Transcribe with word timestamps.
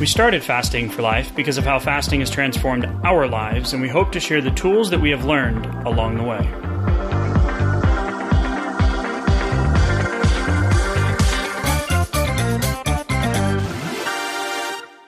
We 0.00 0.06
started 0.06 0.42
Fasting 0.42 0.88
for 0.88 1.02
Life 1.02 1.36
because 1.36 1.58
of 1.58 1.64
how 1.64 1.78
fasting 1.78 2.20
has 2.20 2.30
transformed 2.30 2.86
our 3.04 3.28
lives, 3.28 3.74
and 3.74 3.82
we 3.82 3.88
hope 3.90 4.12
to 4.12 4.18
share 4.18 4.40
the 4.40 4.50
tools 4.52 4.88
that 4.88 4.98
we 4.98 5.10
have 5.10 5.26
learned 5.26 5.66
along 5.86 6.16
the 6.16 6.22
way. 6.22 6.42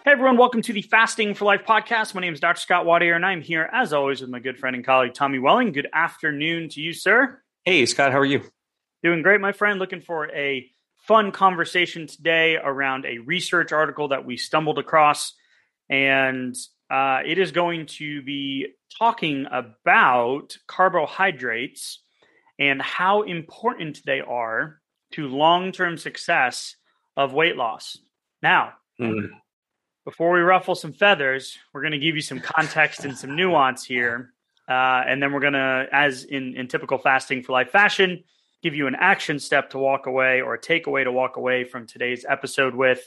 Hey 0.04 0.12
everyone, 0.12 0.36
welcome 0.36 0.60
to 0.60 0.74
the 0.74 0.82
Fasting 0.82 1.32
for 1.32 1.46
Life 1.46 1.62
podcast. 1.66 2.14
My 2.14 2.20
name 2.20 2.34
is 2.34 2.40
Dr. 2.40 2.60
Scott 2.60 2.84
Watier, 2.84 3.16
and 3.16 3.24
I'm 3.24 3.40
here 3.40 3.70
as 3.72 3.94
always 3.94 4.20
with 4.20 4.28
my 4.28 4.40
good 4.40 4.58
friend 4.58 4.76
and 4.76 4.84
colleague 4.84 5.14
Tommy 5.14 5.38
Welling. 5.38 5.72
Good 5.72 5.88
afternoon 5.90 6.68
to 6.68 6.82
you, 6.82 6.92
sir. 6.92 7.40
Hey 7.64 7.86
Scott, 7.86 8.12
how 8.12 8.18
are 8.18 8.26
you? 8.26 8.42
Doing 9.02 9.22
great, 9.22 9.40
my 9.40 9.52
friend. 9.52 9.78
Looking 9.78 10.02
for 10.02 10.30
a 10.30 10.70
fun 11.02 11.32
conversation 11.32 12.06
today 12.06 12.56
around 12.56 13.04
a 13.04 13.18
research 13.18 13.72
article 13.72 14.08
that 14.08 14.24
we 14.24 14.36
stumbled 14.36 14.78
across. 14.78 15.34
And 15.88 16.54
uh, 16.90 17.20
it 17.26 17.38
is 17.38 17.52
going 17.52 17.86
to 17.86 18.22
be 18.22 18.68
talking 18.98 19.46
about 19.50 20.56
carbohydrates 20.66 22.00
and 22.58 22.80
how 22.80 23.22
important 23.22 24.00
they 24.06 24.20
are 24.20 24.80
to 25.12 25.28
long 25.28 25.72
term 25.72 25.98
success 25.98 26.76
of 27.16 27.32
weight 27.32 27.56
loss. 27.56 27.98
Now, 28.42 28.74
mm. 29.00 29.28
before 30.04 30.32
we 30.32 30.40
ruffle 30.40 30.74
some 30.74 30.92
feathers, 30.92 31.58
we're 31.72 31.82
going 31.82 31.92
to 31.92 31.98
give 31.98 32.14
you 32.14 32.22
some 32.22 32.40
context 32.40 33.04
and 33.04 33.16
some 33.16 33.36
nuance 33.36 33.84
here. 33.84 34.32
Uh, 34.68 35.02
and 35.06 35.22
then 35.22 35.32
we're 35.32 35.40
going 35.40 35.52
to, 35.54 35.86
as 35.92 36.24
in, 36.24 36.54
in 36.56 36.68
typical 36.68 36.98
fasting 36.98 37.42
for 37.42 37.52
life 37.52 37.70
fashion, 37.70 38.22
give 38.62 38.74
you 38.74 38.86
an 38.86 38.94
action 38.94 39.38
step 39.38 39.70
to 39.70 39.78
walk 39.78 40.06
away 40.06 40.40
or 40.40 40.54
a 40.54 40.60
takeaway 40.60 41.04
to 41.04 41.12
walk 41.12 41.36
away 41.36 41.64
from 41.64 41.86
today's 41.86 42.24
episode 42.28 42.74
with. 42.74 43.00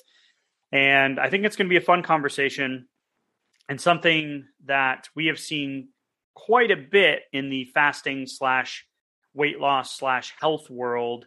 And 0.71 1.19
I 1.19 1.29
think 1.29 1.45
it's 1.45 1.55
going 1.55 1.67
to 1.67 1.73
be 1.73 1.77
a 1.77 1.81
fun 1.81 2.03
conversation 2.03 2.87
and 3.69 3.79
something 3.79 4.45
that 4.65 5.07
we 5.15 5.27
have 5.27 5.39
seen 5.39 5.89
quite 6.33 6.71
a 6.71 6.75
bit 6.75 7.21
in 7.31 7.49
the 7.49 7.65
fasting 7.73 8.27
slash 8.27 8.85
weight 9.33 9.59
loss 9.59 9.97
slash 9.97 10.33
health 10.39 10.69
world. 10.69 11.25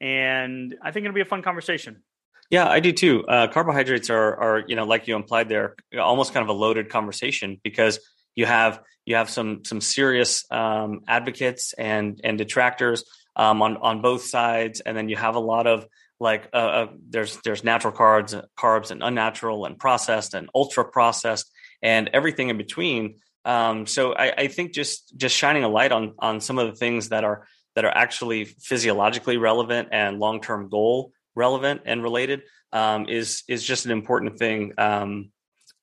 And 0.00 0.76
I 0.82 0.92
think 0.92 1.04
it'll 1.04 1.14
be 1.14 1.22
a 1.22 1.26
fun 1.26 1.42
conversation. 1.42 2.02
Yeah, 2.50 2.68
I 2.68 2.80
do 2.80 2.92
too. 2.92 3.24
Uh, 3.26 3.46
carbohydrates 3.46 4.10
are, 4.10 4.36
are, 4.36 4.64
you 4.66 4.76
know, 4.76 4.84
like 4.84 5.06
you 5.06 5.16
implied 5.16 5.48
there, 5.48 5.76
almost 5.98 6.34
kind 6.34 6.42
of 6.42 6.48
a 6.48 6.58
loaded 6.58 6.90
conversation 6.90 7.60
because 7.62 8.00
you 8.34 8.44
have 8.44 8.80
you 9.06 9.16
have 9.16 9.30
some 9.30 9.64
some 9.64 9.80
serious 9.80 10.44
um, 10.50 11.00
advocates 11.08 11.72
and 11.72 12.20
and 12.22 12.38
detractors 12.38 13.04
um, 13.40 13.62
on 13.62 13.78
on 13.78 14.02
both 14.02 14.24
sides, 14.24 14.80
and 14.80 14.94
then 14.94 15.08
you 15.08 15.16
have 15.16 15.34
a 15.34 15.40
lot 15.40 15.66
of 15.66 15.86
like 16.20 16.50
uh, 16.52 16.56
uh, 16.56 16.86
there's 17.08 17.38
there's 17.38 17.64
natural 17.64 17.92
carbs 17.92 18.38
carbs 18.54 18.90
and 18.90 19.02
unnatural 19.02 19.64
and 19.64 19.78
processed 19.78 20.34
and 20.34 20.50
ultra 20.54 20.84
processed 20.84 21.50
and 21.82 22.10
everything 22.12 22.50
in 22.50 22.58
between. 22.58 23.16
Um, 23.46 23.86
so 23.86 24.12
I, 24.12 24.32
I 24.42 24.46
think 24.48 24.74
just 24.74 25.16
just 25.16 25.34
shining 25.34 25.64
a 25.64 25.68
light 25.68 25.90
on 25.90 26.14
on 26.18 26.42
some 26.42 26.58
of 26.58 26.66
the 26.66 26.76
things 26.76 27.08
that 27.08 27.24
are 27.24 27.46
that 27.76 27.86
are 27.86 27.96
actually 27.96 28.44
physiologically 28.44 29.38
relevant 29.38 29.88
and 29.90 30.18
long 30.18 30.42
term 30.42 30.68
goal 30.68 31.12
relevant 31.34 31.80
and 31.86 32.02
related 32.02 32.42
um, 32.74 33.08
is 33.08 33.42
is 33.48 33.64
just 33.64 33.86
an 33.86 33.90
important 33.90 34.38
thing 34.38 34.74
um, 34.76 35.30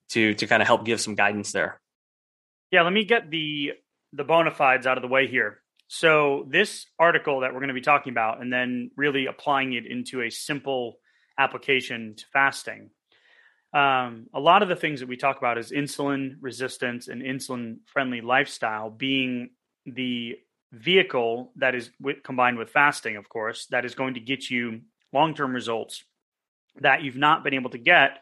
to 0.09 0.35
to 0.35 0.45
kind 0.45 0.61
of 0.61 0.67
help 0.67 0.85
give 0.85 1.01
some 1.01 1.15
guidance 1.15 1.53
there. 1.53 1.81
Yeah, 2.69 2.83
let 2.83 2.93
me 2.93 3.03
get 3.03 3.31
the 3.31 3.73
the 4.13 4.23
bona 4.23 4.51
fides 4.51 4.85
out 4.85 4.99
of 4.99 5.01
the 5.01 5.07
way 5.07 5.25
here. 5.25 5.63
So, 5.87 6.45
this 6.49 6.85
article 6.99 7.41
that 7.41 7.53
we're 7.53 7.59
going 7.59 7.69
to 7.69 7.73
be 7.73 7.81
talking 7.81 8.11
about, 8.11 8.41
and 8.41 8.51
then 8.51 8.91
really 8.97 9.25
applying 9.25 9.73
it 9.73 9.85
into 9.85 10.21
a 10.21 10.29
simple 10.29 10.99
application 11.37 12.15
to 12.15 12.25
fasting. 12.33 12.89
Um, 13.73 14.27
a 14.33 14.39
lot 14.39 14.63
of 14.63 14.69
the 14.69 14.75
things 14.75 15.01
that 15.01 15.09
we 15.09 15.17
talk 15.17 15.37
about 15.37 15.57
is 15.57 15.71
insulin 15.71 16.37
resistance 16.41 17.07
and 17.07 17.21
insulin 17.21 17.77
friendly 17.85 18.21
lifestyle 18.21 18.89
being 18.89 19.51
the 19.85 20.37
vehicle 20.71 21.51
that 21.57 21.75
is 21.75 21.89
combined 22.23 22.57
with 22.57 22.69
fasting, 22.69 23.17
of 23.17 23.29
course, 23.29 23.67
that 23.67 23.85
is 23.85 23.95
going 23.95 24.15
to 24.15 24.19
get 24.19 24.49
you 24.49 24.81
long 25.13 25.33
term 25.33 25.53
results 25.53 26.03
that 26.81 27.03
you've 27.03 27.17
not 27.17 27.43
been 27.43 27.53
able 27.53 27.69
to 27.69 27.77
get 27.77 28.19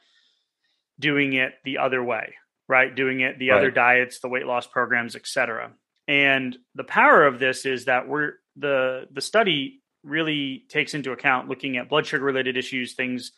doing 0.99 1.33
it 1.33 1.53
the 1.63 1.77
other 1.79 2.03
way, 2.03 2.35
right? 2.67 2.95
Doing 2.95 3.21
it 3.21 3.37
the 3.39 3.49
right. 3.49 3.57
other 3.57 3.71
diets, 3.71 4.19
the 4.19 4.29
weight 4.29 4.45
loss 4.45 4.67
programs, 4.67 5.15
etc. 5.15 5.71
And 6.07 6.55
the 6.75 6.83
power 6.83 7.25
of 7.25 7.39
this 7.39 7.65
is 7.65 7.85
that 7.85 8.07
we're 8.07 8.33
the 8.55 9.07
the 9.11 9.21
study 9.21 9.81
really 10.03 10.65
takes 10.69 10.93
into 10.93 11.11
account 11.11 11.49
looking 11.49 11.77
at 11.77 11.89
blood 11.89 12.05
sugar 12.05 12.23
related 12.23 12.57
issues, 12.57 12.93
things 12.93 13.31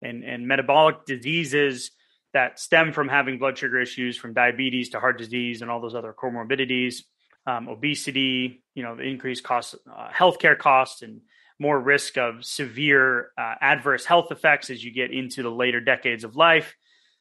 and, 0.00 0.24
and 0.24 0.46
metabolic 0.46 1.04
diseases 1.04 1.90
that 2.32 2.58
stem 2.58 2.92
from 2.92 3.08
having 3.08 3.38
blood 3.38 3.58
sugar 3.58 3.78
issues, 3.80 4.16
from 4.16 4.32
diabetes 4.32 4.90
to 4.90 5.00
heart 5.00 5.18
disease 5.18 5.62
and 5.62 5.70
all 5.70 5.80
those 5.80 5.94
other 5.94 6.14
comorbidities, 6.14 7.02
um, 7.46 7.68
obesity, 7.68 8.62
you 8.74 8.82
know, 8.82 8.96
the 8.96 9.02
increased 9.02 9.44
costs, 9.44 9.74
uh, 9.92 10.08
healthcare 10.08 10.56
costs, 10.56 11.02
and 11.02 11.20
more 11.58 11.78
risk 11.78 12.16
of 12.16 12.44
severe 12.44 13.30
uh, 13.38 13.54
adverse 13.60 14.04
health 14.04 14.32
effects 14.32 14.70
as 14.70 14.82
you 14.82 14.92
get 14.92 15.12
into 15.12 15.42
the 15.42 15.50
later 15.50 15.80
decades 15.80 16.24
of 16.24 16.36
life. 16.36 16.74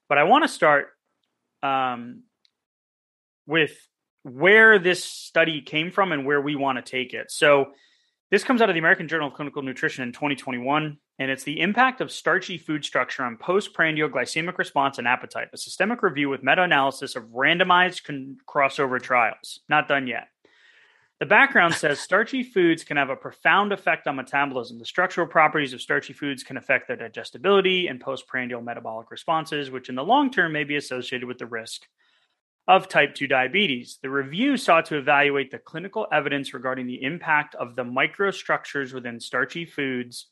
But 0.08 0.18
I 0.18 0.24
want 0.24 0.44
to 0.44 0.48
start 0.48 0.88
um, 1.62 2.24
with 3.46 3.76
where 4.24 4.80
this 4.80 5.04
study 5.04 5.62
came 5.62 5.92
from 5.92 6.12
and 6.12 6.26
where 6.26 6.42
we 6.42 6.56
want 6.56 6.78
to 6.78 6.90
take 6.90 7.14
it. 7.14 7.32
So, 7.32 7.72
this 8.32 8.46
comes 8.46 8.62
out 8.62 8.70
of 8.70 8.76
the 8.76 8.80
American 8.80 9.10
Journal 9.10 9.28
of 9.28 9.34
Clinical 9.34 9.62
Nutrition 9.62 10.04
in 10.04 10.14
2021, 10.14 10.98
and 11.20 11.30
it's 11.30 11.44
the 11.44 11.60
impact 11.60 12.00
of 12.00 12.14
starchy 12.14 12.58
food 12.58 12.86
structure 12.86 13.26
on 13.26 13.36
postprandial 13.36 14.08
glycemic 14.08 14.58
response 14.58 14.98
and 15.00 15.08
appetite, 15.08 15.50
a 15.52 15.58
systemic 15.58 16.02
review 16.02 16.30
with 16.30 16.42
meta 16.42 16.64
analysis 16.64 17.18
of 17.18 17.26
randomized 17.26 18.06
con- 18.06 18.38
crossover 18.48 19.02
trials. 19.02 19.60
Not 19.68 19.90
done 19.90 20.08
yet. 20.08 20.30
The 21.20 21.26
background 21.26 21.74
says 21.74 22.00
starchy 22.00 22.42
foods 22.42 22.86
can 22.86 22.96
have 22.96 23.10
a 23.10 23.18
profound 23.18 23.74
effect 23.74 24.08
on 24.08 24.16
metabolism. 24.16 24.80
The 24.80 24.86
structural 24.86 25.28
properties 25.28 25.74
of 25.74 25.82
starchy 25.82 26.14
foods 26.14 26.42
can 26.42 26.56
affect 26.56 26.88
their 26.88 26.96
digestibility 26.96 27.88
and 27.88 28.00
postprandial 28.00 28.62
metabolic 28.62 29.12
responses, 29.12 29.70
which 29.70 29.90
in 29.90 29.96
the 29.96 30.06
long 30.06 30.32
term 30.32 30.54
may 30.54 30.64
be 30.64 30.78
associated 30.78 31.28
with 31.28 31.38
the 31.38 31.48
risk 31.48 31.86
of 32.72 32.88
type 32.88 33.16
2 33.16 33.28
diabetes. 33.28 34.00
The 34.02 34.10
review 34.10 34.56
sought 34.56 34.86
to 34.86 34.98
evaluate 34.98 35.52
the 35.52 35.60
clinical 35.60 36.08
evidence 36.10 36.54
regarding 36.54 36.88
the 36.88 37.04
impact 37.04 37.54
of 37.54 37.76
the 37.76 37.84
microstructures 37.84 38.94
within 38.94 39.20
starchy 39.20 39.66
foods 39.66 40.28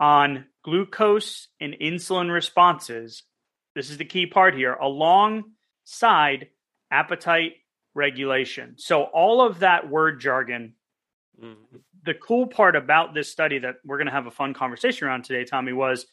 on 0.00 0.46
glucose 0.64 1.48
and 1.60 1.74
insulin 1.74 2.32
responses. 2.32 3.24
This 3.74 3.90
is 3.90 3.98
the 3.98 4.06
key 4.06 4.24
part 4.24 4.54
here, 4.54 4.72
alongside 4.72 6.48
appetite 6.90 7.52
regulation. 7.94 8.76
So, 8.78 9.02
all 9.02 9.46
of 9.46 9.58
that 9.58 9.90
word 9.90 10.18
jargon. 10.18 10.76
Mm-hmm. 11.38 11.76
The 12.04 12.14
cool 12.14 12.46
part 12.46 12.74
about 12.74 13.12
this 13.12 13.30
study 13.30 13.58
that 13.58 13.74
we're 13.84 13.98
going 13.98 14.06
to 14.06 14.12
have 14.12 14.26
a 14.26 14.30
fun 14.30 14.54
conversation 14.54 15.08
around 15.08 15.24
today, 15.24 15.44
Tommy, 15.44 15.74
was 15.74 16.06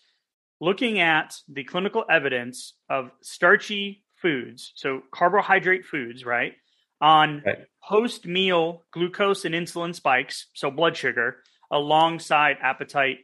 looking 0.60 1.00
at 1.00 1.36
the 1.48 1.64
clinical 1.64 2.04
evidence 2.10 2.74
of 2.90 3.12
starchy 3.22 4.03
foods, 4.24 4.72
so 4.76 5.04
carbohydrate 5.12 5.86
foods, 5.86 6.26
right, 6.26 6.54
on 7.00 7.44
right. 7.46 7.66
post 7.88 8.26
meal 8.26 8.82
glucose 8.92 9.46
and 9.46 9.54
insulin 9.54 9.94
spikes, 9.94 10.48
so 10.56 10.72
blood 10.72 10.98
sugar, 10.98 11.44
alongside 11.70 12.58
appetite 12.62 13.20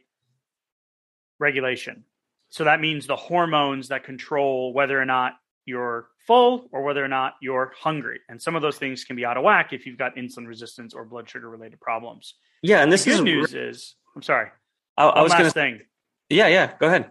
regulation. 1.40 2.04
So 2.50 2.64
that 2.64 2.80
means 2.80 3.06
the 3.06 3.16
hormones 3.16 3.88
that 3.88 4.04
control 4.04 4.72
whether 4.72 5.00
or 5.00 5.06
not 5.06 5.32
you're 5.64 6.08
full 6.26 6.68
or 6.72 6.82
whether 6.82 7.04
or 7.04 7.08
not 7.08 7.34
you're 7.40 7.72
hungry. 7.76 8.20
And 8.28 8.40
some 8.40 8.54
of 8.54 8.62
those 8.62 8.76
things 8.76 9.04
can 9.04 9.16
be 9.16 9.24
out 9.24 9.36
of 9.36 9.42
whack 9.42 9.72
if 9.72 9.86
you've 9.86 9.98
got 9.98 10.16
insulin 10.16 10.46
resistance 10.46 10.94
or 10.94 11.04
blood 11.04 11.28
sugar 11.28 11.48
related 11.48 11.80
problems. 11.80 12.34
Yeah, 12.62 12.82
and 12.82 12.92
this 12.92 13.04
the 13.04 13.12
good 13.12 13.18
is 13.18 13.24
news 13.24 13.54
is 13.54 13.94
I'm 14.14 14.22
sorry. 14.22 14.50
I, 14.96 15.06
I 15.06 15.22
was 15.22 15.32
going 15.32 15.44
to 15.44 15.50
thing. 15.50 15.80
Yeah, 16.28 16.48
yeah. 16.48 16.72
Go 16.78 16.86
ahead. 16.86 17.10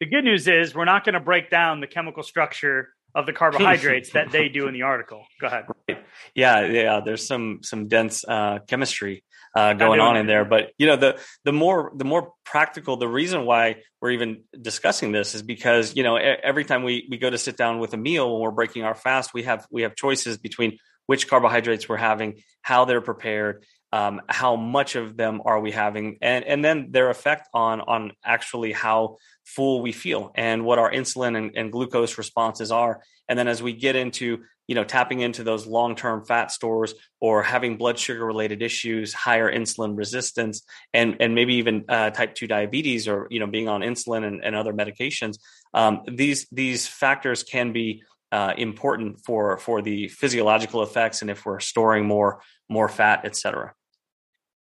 The 0.00 0.06
good 0.06 0.24
news 0.24 0.48
is 0.48 0.74
we're 0.74 0.84
not 0.84 1.04
going 1.04 1.14
to 1.14 1.20
break 1.20 1.50
down 1.50 1.80
the 1.80 1.86
chemical 1.86 2.22
structure 2.22 2.88
of 3.16 3.24
the 3.24 3.32
carbohydrates 3.32 4.10
that 4.10 4.30
they 4.30 4.50
do 4.50 4.68
in 4.68 4.74
the 4.74 4.82
article. 4.82 5.24
Go 5.40 5.46
ahead. 5.46 5.64
Right. 5.88 6.04
Yeah, 6.34 6.66
yeah. 6.66 7.00
There's 7.00 7.26
some 7.26 7.60
some 7.62 7.88
dense 7.88 8.24
uh, 8.28 8.58
chemistry 8.68 9.24
uh, 9.56 9.72
going 9.72 10.00
on 10.00 10.18
in 10.18 10.26
there, 10.26 10.44
but 10.44 10.72
you 10.76 10.86
know 10.86 10.96
the 10.96 11.18
the 11.44 11.52
more 11.52 11.92
the 11.96 12.04
more 12.04 12.32
practical. 12.44 12.98
The 12.98 13.08
reason 13.08 13.46
why 13.46 13.76
we're 14.02 14.10
even 14.10 14.42
discussing 14.60 15.12
this 15.12 15.34
is 15.34 15.42
because 15.42 15.96
you 15.96 16.02
know 16.02 16.16
every 16.16 16.66
time 16.66 16.82
we 16.82 17.08
we 17.10 17.16
go 17.16 17.30
to 17.30 17.38
sit 17.38 17.56
down 17.56 17.78
with 17.78 17.94
a 17.94 17.96
meal 17.96 18.30
when 18.30 18.42
we're 18.42 18.50
breaking 18.50 18.84
our 18.84 18.94
fast, 18.94 19.32
we 19.32 19.44
have 19.44 19.66
we 19.70 19.82
have 19.82 19.96
choices 19.96 20.36
between 20.36 20.78
which 21.06 21.26
carbohydrates 21.26 21.88
we're 21.88 21.96
having, 21.96 22.42
how 22.60 22.84
they're 22.84 23.00
prepared, 23.00 23.64
um, 23.96 24.20
how 24.28 24.56
much 24.56 24.94
of 24.94 25.16
them 25.16 25.40
are 25.46 25.58
we 25.58 25.70
having, 25.70 26.18
and 26.20 26.44
and 26.44 26.62
then 26.62 26.88
their 26.90 27.08
effect 27.08 27.48
on 27.54 27.80
on 27.80 28.12
actually 28.22 28.72
how 28.72 29.16
full 29.44 29.80
we 29.80 29.92
feel 29.92 30.32
and 30.34 30.64
what 30.66 30.78
our 30.78 30.90
insulin 30.90 31.34
and, 31.38 31.56
and 31.56 31.72
glucose 31.72 32.18
responses 32.18 32.70
are. 32.70 33.00
And 33.28 33.38
then 33.38 33.48
as 33.48 33.62
we 33.62 33.72
get 33.72 33.96
into 33.96 34.26
you 34.68 34.74
know 34.74 34.84
tapping 34.84 35.20
into 35.20 35.42
those 35.44 35.66
long 35.66 35.96
term 35.96 36.26
fat 36.26 36.50
stores 36.50 36.92
or 37.20 37.42
having 37.42 37.78
blood 37.78 37.98
sugar 37.98 38.26
related 38.26 38.60
issues, 38.60 39.14
higher 39.14 39.50
insulin 39.50 39.96
resistance, 39.96 40.66
and 40.92 41.16
and 41.20 41.34
maybe 41.34 41.54
even 41.54 41.86
uh, 41.88 42.10
type 42.10 42.34
two 42.34 42.46
diabetes 42.46 43.08
or 43.08 43.28
you 43.30 43.40
know 43.40 43.46
being 43.46 43.68
on 43.68 43.80
insulin 43.80 44.24
and, 44.26 44.44
and 44.44 44.54
other 44.54 44.74
medications, 44.74 45.38
um, 45.72 46.02
these 46.06 46.46
these 46.52 46.86
factors 46.86 47.42
can 47.42 47.72
be 47.72 48.02
uh, 48.30 48.52
important 48.58 49.20
for 49.24 49.56
for 49.56 49.80
the 49.80 50.08
physiological 50.08 50.82
effects 50.82 51.22
and 51.22 51.30
if 51.30 51.46
we're 51.46 51.60
storing 51.60 52.04
more 52.04 52.42
more 52.68 52.90
fat, 52.90 53.20
et 53.24 53.34
cetera. 53.36 53.72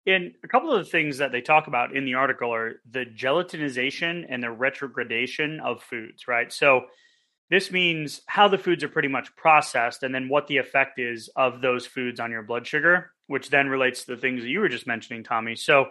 And 0.08 0.34
a 0.42 0.48
couple 0.48 0.72
of 0.72 0.86
the 0.86 0.90
things 0.90 1.18
that 1.18 1.34
they 1.34 1.42
talk 1.42 1.68
about 1.68 1.96
in 1.96 2.06
the 2.06 2.14
article 2.14 2.54
are 2.54 2.82
the 2.90 3.06
gelatinization 3.06 4.26
and 4.30 4.42
the 4.42 4.50
retrogradation 4.50 5.60
of 5.60 5.84
foods, 5.84 6.30
right? 6.30 6.52
So 6.52 6.86
this 7.50 7.72
means 7.72 8.22
how 8.28 8.48
the 8.48 8.58
foods 8.58 8.86
are 8.86 8.90
pretty 8.90 9.10
much 9.10 9.36
processed 9.36 10.04
and 10.04 10.16
then 10.16 10.30
what 10.30 10.48
the 10.48 10.58
effect 10.58 10.98
is 10.98 11.30
of 11.36 11.62
those 11.62 11.86
foods 11.86 12.22
on 12.22 12.32
your 12.32 12.42
blood 12.42 12.66
sugar, 12.66 13.12
which 13.28 13.50
then 13.50 13.68
relates 13.68 14.06
to 14.06 14.16
the 14.16 14.22
things 14.22 14.44
that 14.44 14.50
you 14.50 14.62
were 14.62 14.70
just 14.70 14.88
mentioning, 14.88 15.24
Tommy. 15.24 15.58
So 15.58 15.88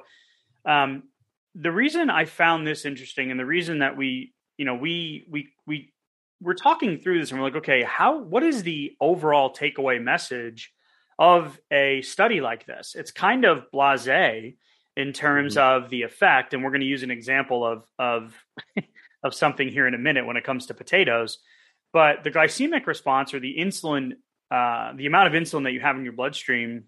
um, 0.65 1.05
the 1.55 1.73
reason 1.73 2.09
I 2.09 2.25
found 2.25 2.67
this 2.67 2.87
interesting 2.87 3.31
and 3.31 3.39
the 3.39 3.47
reason 3.47 3.81
that 3.81 3.99
we, 3.99 4.33
you 4.57 4.65
know, 4.65 4.75
we 4.75 5.27
we 5.31 5.49
we 5.67 5.93
we're 6.41 6.55
talking 6.55 6.99
through 6.99 7.21
this 7.21 7.31
and 7.31 7.41
we're 7.41 7.47
like, 7.47 7.57
okay, 7.57 7.83
how 7.83 8.19
what 8.19 8.43
is 8.43 8.63
the 8.63 8.93
overall 9.01 9.53
takeaway 9.53 10.03
message 10.03 10.73
of 11.19 11.59
a 11.71 12.03
study 12.03 12.41
like 12.41 12.67
this? 12.67 12.95
It's 12.97 13.11
kind 13.11 13.45
of 13.45 13.71
blasé 13.73 14.57
in 14.97 15.13
terms 15.13 15.57
mm-hmm. 15.57 15.85
of 15.85 15.91
the 15.91 16.03
effect, 16.03 16.55
and 16.55 16.63
we're 16.63 16.71
going 16.71 16.81
to 16.81 16.87
use 16.87 17.03
an 17.03 17.11
example 17.11 17.65
of 17.65 17.85
of 17.99 18.35
of 19.23 19.35
something 19.35 19.69
here 19.69 19.87
in 19.87 19.95
a 19.95 19.99
minute 19.99 20.27
when 20.27 20.37
it 20.37 20.45
comes 20.45 20.67
to 20.67 20.75
potatoes. 20.75 21.39
But 21.93 22.25
the 22.25 22.31
glycemic 22.31 22.87
response 22.87 23.35
or 23.35 23.41
the 23.41 23.57
insulin, 23.59 24.13
uh, 24.51 24.93
the 24.95 25.07
amount 25.07 25.35
of 25.35 25.41
insulin 25.41 25.65
that 25.65 25.73
you 25.73 25.81
have 25.81 25.97
in 25.97 26.05
your 26.05 26.13
bloodstream, 26.13 26.85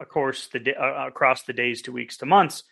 of 0.00 0.08
course, 0.08 0.48
the 0.48 0.74
uh, 0.76 1.06
across 1.06 1.42
the 1.42 1.52
days 1.52 1.82
to 1.82 1.92
weeks 1.92 2.18
to 2.18 2.26
months, 2.26 2.64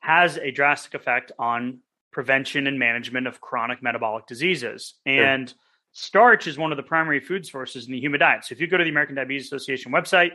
has 0.00 0.36
a 0.36 0.50
drastic 0.50 0.94
effect 0.94 1.32
on 1.38 1.80
prevention 2.12 2.66
and 2.66 2.78
management 2.78 3.26
of 3.26 3.40
chronic 3.40 3.82
metabolic 3.82 4.26
diseases. 4.26 4.94
And 5.04 5.50
sure. 5.50 5.58
Starch 5.96 6.46
is 6.46 6.58
one 6.58 6.72
of 6.72 6.76
the 6.76 6.82
primary 6.82 7.20
food 7.20 7.46
sources 7.46 7.86
in 7.86 7.92
the 7.92 7.98
human 7.98 8.20
diet. 8.20 8.44
So 8.44 8.52
if 8.52 8.60
you 8.60 8.66
go 8.66 8.76
to 8.76 8.84
the 8.84 8.90
American 8.90 9.16
Diabetes 9.16 9.46
Association 9.46 9.90
website 9.92 10.32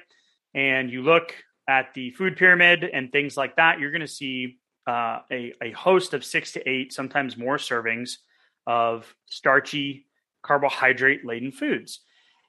and 0.56 0.92
you 0.92 1.04
look 1.04 1.36
at 1.68 1.94
the 1.94 2.10
food 2.12 2.36
pyramid 2.36 2.84
and 2.84 3.12
things 3.12 3.38
like 3.38 3.56
that, 3.58 3.80
you're 3.80 3.92
going 3.92 4.02
to 4.02 4.08
see 4.08 4.58
uh, 4.88 5.20
a, 5.32 5.54
a 5.62 5.72
host 5.72 6.16
of 6.16 6.26
six 6.26 6.54
to 6.54 6.68
eight, 6.68 6.92
sometimes 6.92 7.38
more 7.38 7.58
servings 7.58 8.18
of 8.66 9.14
starchy, 9.28 10.08
carbohydrate 10.42 11.24
laden 11.24 11.52
foods. 11.52 12.00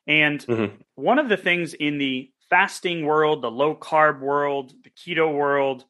And 0.06 0.40
mm-hmm. 0.40 0.74
one 0.94 1.18
of 1.18 1.28
the 1.28 1.36
things 1.36 1.74
in 1.74 1.98
the 1.98 2.30
fasting 2.48 3.04
world, 3.04 3.42
the 3.42 3.50
low 3.50 3.76
carb 3.76 4.20
world, 4.20 4.72
the 4.84 4.90
keto 4.90 5.32
world, 5.34 5.84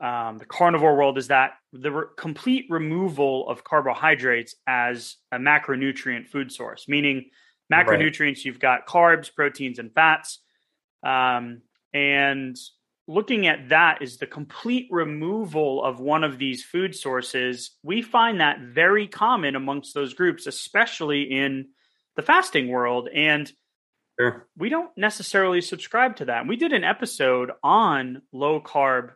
um, 0.00 0.38
the 0.38 0.44
carnivore 0.44 0.96
world 0.96 1.18
is 1.18 1.28
that 1.28 1.52
the 1.72 1.90
re- 1.90 2.04
complete 2.16 2.66
removal 2.70 3.48
of 3.48 3.64
carbohydrates 3.64 4.54
as 4.66 5.16
a 5.32 5.38
macronutrient 5.38 6.28
food 6.28 6.52
source, 6.52 6.86
meaning 6.88 7.30
macronutrients, 7.72 8.36
right. 8.36 8.44
you've 8.44 8.60
got 8.60 8.86
carbs, 8.86 9.34
proteins, 9.34 9.78
and 9.78 9.92
fats. 9.92 10.40
Um, 11.04 11.62
and 11.92 12.56
looking 13.08 13.46
at 13.46 13.70
that 13.70 14.02
is 14.02 14.18
the 14.18 14.26
complete 14.26 14.86
removal 14.90 15.82
of 15.82 15.98
one 15.98 16.22
of 16.22 16.38
these 16.38 16.62
food 16.62 16.94
sources. 16.94 17.72
We 17.82 18.02
find 18.02 18.40
that 18.40 18.60
very 18.60 19.08
common 19.08 19.56
amongst 19.56 19.94
those 19.94 20.14
groups, 20.14 20.46
especially 20.46 21.22
in 21.22 21.68
the 22.16 22.22
fasting 22.22 22.68
world. 22.68 23.08
And 23.12 23.50
sure. 24.20 24.46
we 24.56 24.68
don't 24.68 24.90
necessarily 24.96 25.60
subscribe 25.60 26.16
to 26.16 26.26
that. 26.26 26.46
We 26.46 26.56
did 26.56 26.72
an 26.72 26.84
episode 26.84 27.50
on 27.62 28.22
low 28.32 28.60
carb 28.60 29.10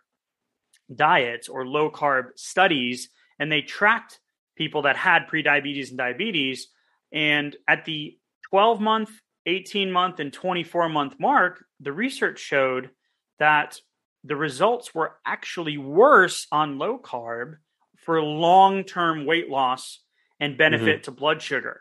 diets 0.94 1.48
or 1.48 1.66
low 1.66 1.90
carb 1.90 2.30
studies, 2.36 3.08
and 3.38 3.50
they 3.50 3.62
tracked 3.62 4.20
people 4.56 4.82
that 4.82 4.96
had 4.96 5.26
prediabetes 5.26 5.88
and 5.88 5.98
diabetes. 5.98 6.68
And 7.12 7.56
at 7.68 7.84
the 7.84 8.16
12 8.50 8.80
month, 8.80 9.10
18 9.46 9.90
month, 9.90 10.20
and 10.20 10.32
24 10.32 10.88
month 10.88 11.14
mark, 11.18 11.64
the 11.80 11.92
research 11.92 12.38
showed 12.38 12.90
that 13.38 13.80
the 14.24 14.36
results 14.36 14.94
were 14.94 15.16
actually 15.26 15.78
worse 15.78 16.46
on 16.52 16.78
low 16.78 16.98
carb 16.98 17.56
for 18.04 18.22
long 18.22 18.84
term 18.84 19.26
weight 19.26 19.48
loss 19.48 20.00
and 20.38 20.58
benefit 20.58 21.02
mm-hmm. 21.02 21.02
to 21.02 21.10
blood 21.10 21.42
sugar. 21.42 21.80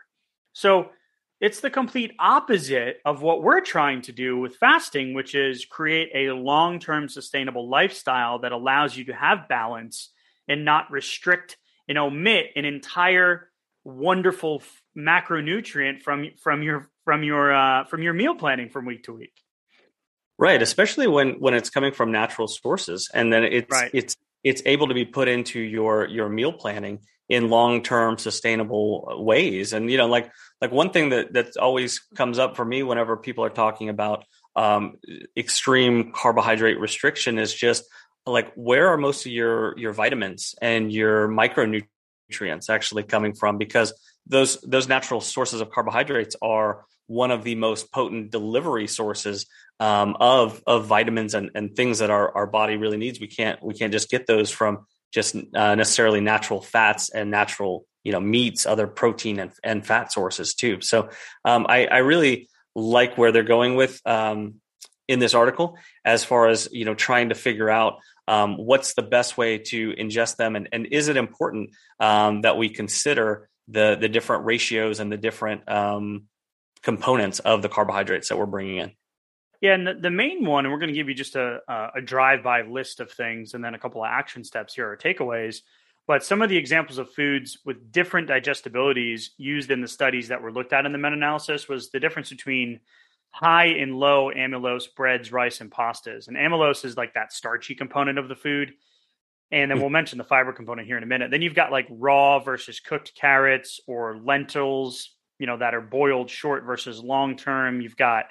So 0.52 0.90
it's 1.42 1.60
the 1.60 1.70
complete 1.70 2.12
opposite 2.20 3.00
of 3.04 3.20
what 3.20 3.42
we're 3.42 3.60
trying 3.60 4.00
to 4.02 4.12
do 4.12 4.38
with 4.38 4.54
fasting, 4.56 5.12
which 5.12 5.34
is 5.34 5.64
create 5.64 6.10
a 6.14 6.32
long 6.32 6.78
term 6.78 7.08
sustainable 7.08 7.68
lifestyle 7.68 8.38
that 8.38 8.52
allows 8.52 8.96
you 8.96 9.06
to 9.06 9.12
have 9.12 9.48
balance 9.48 10.10
and 10.46 10.64
not 10.64 10.90
restrict 10.92 11.56
and 11.88 11.98
omit 11.98 12.46
an 12.54 12.64
entire 12.64 13.50
wonderful 13.82 14.62
macronutrient 14.96 16.00
from 16.00 16.30
from 16.40 16.62
your 16.62 16.88
from 17.04 17.24
your 17.24 17.52
uh, 17.52 17.84
from 17.86 18.02
your 18.02 18.14
meal 18.14 18.36
planning 18.36 18.70
from 18.70 18.86
week 18.86 19.02
to 19.02 19.12
week. 19.12 19.34
Right, 20.38 20.62
especially 20.62 21.08
when 21.08 21.40
when 21.40 21.54
it's 21.54 21.70
coming 21.70 21.92
from 21.92 22.12
natural 22.12 22.46
sources, 22.46 23.10
and 23.12 23.32
then 23.32 23.42
it's 23.42 23.68
right. 23.68 23.90
it's 23.92 24.16
it's 24.44 24.62
able 24.64 24.86
to 24.86 24.94
be 24.94 25.04
put 25.04 25.26
into 25.26 25.58
your 25.58 26.06
your 26.06 26.28
meal 26.28 26.52
planning 26.52 27.00
in 27.32 27.48
long-term 27.48 28.18
sustainable 28.18 29.06
ways 29.24 29.72
and 29.72 29.90
you 29.90 29.96
know 29.96 30.06
like 30.06 30.30
like 30.60 30.70
one 30.70 30.90
thing 30.90 31.08
that 31.08 31.32
that 31.32 31.56
always 31.56 31.98
comes 32.14 32.38
up 32.38 32.56
for 32.56 32.64
me 32.64 32.82
whenever 32.82 33.16
people 33.16 33.42
are 33.42 33.48
talking 33.64 33.88
about 33.88 34.26
um, 34.54 34.98
extreme 35.34 36.12
carbohydrate 36.12 36.78
restriction 36.78 37.38
is 37.38 37.54
just 37.54 37.84
like 38.26 38.52
where 38.54 38.88
are 38.88 38.98
most 38.98 39.24
of 39.24 39.32
your 39.32 39.74
your 39.78 39.94
vitamins 39.94 40.54
and 40.60 40.92
your 40.92 41.26
micronutrients 41.26 42.68
actually 42.68 43.02
coming 43.02 43.32
from 43.32 43.56
because 43.56 43.94
those 44.26 44.60
those 44.60 44.86
natural 44.86 45.22
sources 45.22 45.62
of 45.62 45.70
carbohydrates 45.70 46.36
are 46.42 46.84
one 47.06 47.30
of 47.30 47.44
the 47.44 47.54
most 47.54 47.90
potent 47.92 48.30
delivery 48.30 48.86
sources 48.86 49.46
um, 49.80 50.16
of 50.20 50.62
of 50.66 50.84
vitamins 50.84 51.32
and, 51.32 51.50
and 51.54 51.74
things 51.74 52.00
that 52.00 52.10
our, 52.10 52.36
our 52.36 52.46
body 52.46 52.76
really 52.76 52.98
needs. 52.98 53.18
We 53.18 53.26
can't 53.26 53.62
we 53.62 53.72
can't 53.72 53.90
just 53.90 54.10
get 54.10 54.26
those 54.26 54.50
from 54.50 54.86
just 55.12 55.36
uh, 55.54 55.74
necessarily 55.74 56.20
natural 56.20 56.60
fats 56.60 57.10
and 57.10 57.30
natural 57.30 57.86
you 58.04 58.12
know 58.12 58.20
meats, 58.20 58.66
other 58.66 58.86
protein 58.86 59.38
and, 59.38 59.52
and 59.62 59.86
fat 59.86 60.12
sources 60.12 60.54
too. 60.54 60.80
So 60.80 61.10
um, 61.44 61.66
I, 61.68 61.86
I 61.86 61.98
really 61.98 62.48
like 62.74 63.16
where 63.16 63.32
they're 63.32 63.42
going 63.42 63.76
with 63.76 64.00
um, 64.06 64.54
in 65.08 65.18
this 65.18 65.34
article 65.34 65.76
as 66.04 66.24
far 66.24 66.48
as 66.48 66.68
you 66.72 66.84
know 66.84 66.94
trying 66.94 67.28
to 67.28 67.34
figure 67.34 67.70
out 67.70 67.98
um, 68.28 68.56
what's 68.56 68.94
the 68.94 69.02
best 69.02 69.36
way 69.36 69.58
to 69.58 69.92
ingest 69.92 70.36
them 70.36 70.56
and, 70.56 70.68
and 70.72 70.86
is 70.86 71.08
it 71.08 71.16
important 71.16 71.70
um, 72.00 72.42
that 72.42 72.56
we 72.56 72.68
consider 72.68 73.48
the 73.68 73.96
the 74.00 74.08
different 74.08 74.44
ratios 74.44 75.00
and 75.00 75.12
the 75.12 75.16
different 75.16 75.70
um, 75.70 76.24
components 76.82 77.40
of 77.40 77.62
the 77.62 77.68
carbohydrates 77.68 78.28
that 78.28 78.38
we're 78.38 78.46
bringing 78.46 78.78
in 78.78 78.92
yeah, 79.62 79.74
and 79.74 79.86
the, 79.86 79.94
the 79.94 80.10
main 80.10 80.44
one, 80.44 80.66
and 80.66 80.72
we're 80.72 80.80
going 80.80 80.92
to 80.92 80.94
give 80.94 81.08
you 81.08 81.14
just 81.14 81.36
a, 81.36 81.60
a 81.94 82.00
drive-by 82.02 82.62
list 82.62 82.98
of 82.98 83.12
things, 83.12 83.54
and 83.54 83.64
then 83.64 83.74
a 83.74 83.78
couple 83.78 84.02
of 84.02 84.10
action 84.10 84.42
steps 84.42 84.74
here 84.74 84.90
or 84.90 84.96
takeaways. 84.96 85.60
But 86.08 86.24
some 86.24 86.42
of 86.42 86.50
the 86.50 86.56
examples 86.56 86.98
of 86.98 87.12
foods 87.12 87.58
with 87.64 87.92
different 87.92 88.28
digestibilities 88.28 89.28
used 89.36 89.70
in 89.70 89.80
the 89.80 89.86
studies 89.86 90.28
that 90.28 90.42
were 90.42 90.52
looked 90.52 90.72
at 90.72 90.84
in 90.84 90.90
the 90.90 90.98
meta-analysis 90.98 91.68
was 91.68 91.90
the 91.90 92.00
difference 92.00 92.28
between 92.28 92.80
high 93.30 93.66
and 93.66 93.94
low 93.94 94.32
amylose 94.36 94.92
breads, 94.96 95.30
rice, 95.30 95.60
and 95.60 95.70
pastas. 95.70 96.26
And 96.26 96.36
amylose 96.36 96.84
is 96.84 96.96
like 96.96 97.14
that 97.14 97.32
starchy 97.32 97.76
component 97.76 98.18
of 98.18 98.28
the 98.28 98.34
food. 98.34 98.72
And 99.52 99.70
then 99.70 99.78
hmm. 99.78 99.82
we'll 99.82 99.90
mention 99.90 100.18
the 100.18 100.24
fiber 100.24 100.52
component 100.52 100.88
here 100.88 100.96
in 100.96 101.04
a 101.04 101.06
minute. 101.06 101.30
Then 101.30 101.40
you've 101.40 101.54
got 101.54 101.70
like 101.70 101.86
raw 101.88 102.40
versus 102.40 102.80
cooked 102.80 103.14
carrots 103.14 103.78
or 103.86 104.18
lentils, 104.18 105.14
you 105.38 105.46
know, 105.46 105.58
that 105.58 105.72
are 105.72 105.80
boiled 105.80 106.30
short 106.30 106.64
versus 106.64 107.00
long 107.00 107.36
term. 107.36 107.80
You've 107.80 107.96
got 107.96 108.24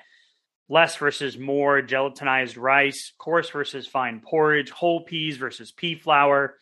less 0.72 0.96
versus 0.96 1.38
more, 1.38 1.82
gelatinized 1.82 2.58
rice, 2.58 3.12
coarse 3.18 3.50
versus 3.50 3.86
fine 3.86 4.22
porridge, 4.22 4.70
whole 4.70 5.02
peas 5.02 5.36
versus 5.36 5.70
pea 5.70 5.96
flour. 5.96 6.58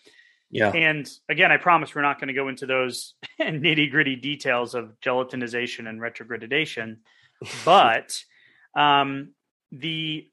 Yeah. 0.50 0.72
And 0.72 1.08
again, 1.30 1.52
I 1.52 1.58
promise 1.58 1.94
we're 1.94 2.02
not 2.02 2.20
going 2.20 2.30
to 2.30 2.34
go 2.34 2.48
into 2.48 2.66
those 2.66 3.14
nitty 3.40 3.92
gritty 3.92 4.16
details 4.16 4.74
of 4.74 5.00
gelatinization 5.00 5.88
and 5.88 6.02
retrogradation, 6.02 7.02
but 7.66 8.20
um, 8.76 9.34
the 9.72 10.28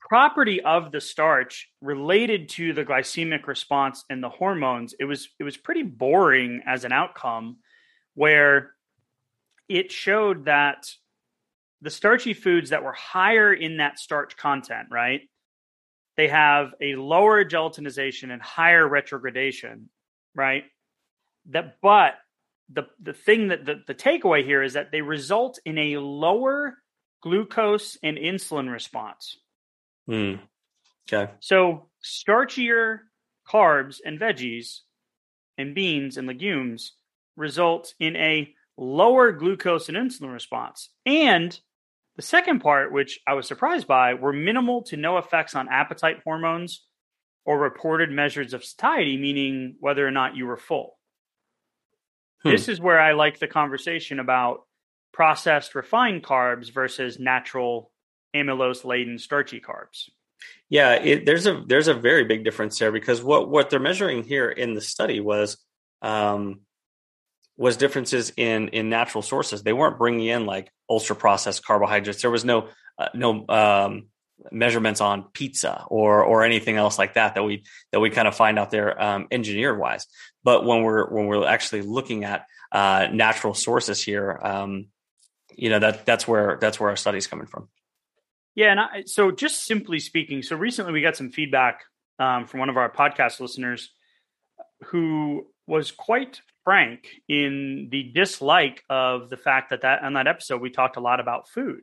property 0.00 0.62
of 0.62 0.90
the 0.90 1.00
starch 1.00 1.70
related 1.82 2.48
to 2.48 2.72
the 2.72 2.82
glycemic 2.82 3.46
response 3.46 4.06
and 4.08 4.22
the 4.22 4.30
hormones, 4.30 4.94
it 4.98 5.04
was 5.04 5.28
it 5.38 5.44
was 5.44 5.58
pretty 5.58 5.82
boring 5.82 6.62
as 6.64 6.84
an 6.84 6.92
outcome, 6.92 7.58
where 8.14 8.70
it 9.68 9.92
showed 9.92 10.46
that 10.46 10.86
the 11.82 11.90
starchy 11.90 12.32
foods 12.32 12.70
that 12.70 12.84
were 12.84 12.92
higher 12.92 13.52
in 13.52 13.78
that 13.78 13.98
starch 13.98 14.36
content, 14.36 14.88
right? 14.90 15.22
They 16.16 16.28
have 16.28 16.74
a 16.80 16.94
lower 16.94 17.44
gelatinization 17.44 18.30
and 18.32 18.40
higher 18.40 18.88
retrogradation, 18.88 19.90
right? 20.34 20.64
That 21.50 21.76
but 21.82 22.14
the 22.72 22.84
the 23.00 23.12
thing 23.12 23.48
that 23.48 23.64
the, 23.64 23.82
the 23.86 23.94
takeaway 23.94 24.44
here 24.44 24.62
is 24.62 24.74
that 24.74 24.92
they 24.92 25.02
result 25.02 25.58
in 25.64 25.76
a 25.76 25.96
lower 25.96 26.78
glucose 27.22 27.98
and 28.02 28.16
insulin 28.16 28.70
response. 28.70 29.38
Mm. 30.08 30.40
Okay. 31.12 31.32
So 31.40 31.88
starchier 32.04 33.00
carbs 33.48 33.96
and 34.04 34.20
veggies 34.20 34.80
and 35.58 35.74
beans 35.74 36.16
and 36.16 36.28
legumes 36.28 36.92
result 37.36 37.94
in 37.98 38.14
a 38.16 38.54
lower 38.76 39.32
glucose 39.32 39.88
and 39.88 39.96
insulin 39.96 40.32
response. 40.32 40.90
And 41.04 41.58
the 42.16 42.22
second 42.22 42.60
part, 42.60 42.92
which 42.92 43.20
I 43.26 43.34
was 43.34 43.46
surprised 43.46 43.86
by, 43.86 44.14
were 44.14 44.32
minimal 44.32 44.82
to 44.84 44.96
no 44.96 45.18
effects 45.18 45.54
on 45.54 45.68
appetite 45.68 46.18
hormones 46.24 46.84
or 47.44 47.58
reported 47.58 48.10
measures 48.10 48.54
of 48.54 48.64
satiety, 48.64 49.16
meaning 49.16 49.76
whether 49.80 50.06
or 50.06 50.10
not 50.10 50.36
you 50.36 50.46
were 50.46 50.56
full. 50.56 50.98
Hmm. 52.42 52.50
This 52.50 52.68
is 52.68 52.80
where 52.80 53.00
I 53.00 53.12
like 53.12 53.38
the 53.38 53.48
conversation 53.48 54.20
about 54.20 54.62
processed 55.12 55.74
refined 55.74 56.22
carbs 56.22 56.72
versus 56.72 57.18
natural 57.18 57.90
amylose 58.34 58.84
laden 58.84 59.18
starchy 59.18 59.60
carbs. 59.60 60.08
Yeah, 60.68 60.94
it, 60.94 61.26
there's 61.26 61.46
a 61.46 61.62
there's 61.66 61.88
a 61.88 61.94
very 61.94 62.24
big 62.24 62.44
difference 62.44 62.78
there 62.78 62.92
because 62.92 63.22
what 63.22 63.48
what 63.48 63.70
they're 63.70 63.78
measuring 63.78 64.24
here 64.24 64.50
in 64.50 64.74
the 64.74 64.80
study 64.80 65.20
was 65.20 65.56
um, 66.00 66.60
was 67.56 67.76
differences 67.76 68.32
in 68.36 68.68
in 68.68 68.88
natural 68.88 69.22
sources. 69.22 69.62
They 69.62 69.72
weren't 69.72 69.98
bringing 69.98 70.26
in 70.26 70.46
like 70.46 70.72
ultra 70.88 71.16
processed 71.16 71.64
carbohydrates. 71.64 72.22
There 72.22 72.30
was 72.30 72.44
no 72.44 72.68
uh, 72.98 73.08
no 73.14 73.44
um, 73.48 74.06
measurements 74.50 75.00
on 75.00 75.24
pizza 75.32 75.84
or 75.88 76.24
or 76.24 76.44
anything 76.44 76.76
else 76.76 76.98
like 76.98 77.14
that 77.14 77.34
that 77.34 77.42
we 77.42 77.64
that 77.92 78.00
we 78.00 78.10
kind 78.10 78.26
of 78.26 78.34
find 78.34 78.58
out 78.58 78.70
there 78.70 79.00
um, 79.00 79.28
engineered 79.30 79.78
wise. 79.78 80.06
But 80.42 80.64
when 80.64 80.82
we're 80.82 81.08
when 81.10 81.26
we're 81.26 81.46
actually 81.46 81.82
looking 81.82 82.24
at 82.24 82.46
uh, 82.70 83.08
natural 83.12 83.54
sources 83.54 84.02
here, 84.02 84.38
um, 84.42 84.86
you 85.54 85.70
know 85.70 85.78
that 85.78 86.06
that's 86.06 86.26
where 86.26 86.58
that's 86.60 86.80
where 86.80 86.90
our 86.90 86.96
study's 86.96 87.26
coming 87.26 87.46
from. 87.46 87.68
Yeah, 88.54 88.70
and 88.70 88.80
I, 88.80 89.02
so 89.06 89.30
just 89.30 89.64
simply 89.64 89.98
speaking, 89.98 90.42
so 90.42 90.56
recently 90.56 90.92
we 90.92 91.00
got 91.00 91.16
some 91.16 91.30
feedback 91.30 91.84
um, 92.18 92.46
from 92.46 92.60
one 92.60 92.68
of 92.68 92.76
our 92.76 92.90
podcast 92.90 93.40
listeners 93.40 93.90
who 94.86 95.46
was 95.66 95.90
quite 95.90 96.42
frank 96.64 97.08
in 97.28 97.88
the 97.90 98.12
dislike 98.14 98.84
of 98.88 99.30
the 99.30 99.36
fact 99.36 99.70
that 99.70 99.82
that 99.82 100.02
on 100.02 100.14
that 100.14 100.26
episode 100.26 100.60
we 100.60 100.70
talked 100.70 100.96
a 100.96 101.00
lot 101.00 101.20
about 101.20 101.48
food, 101.48 101.82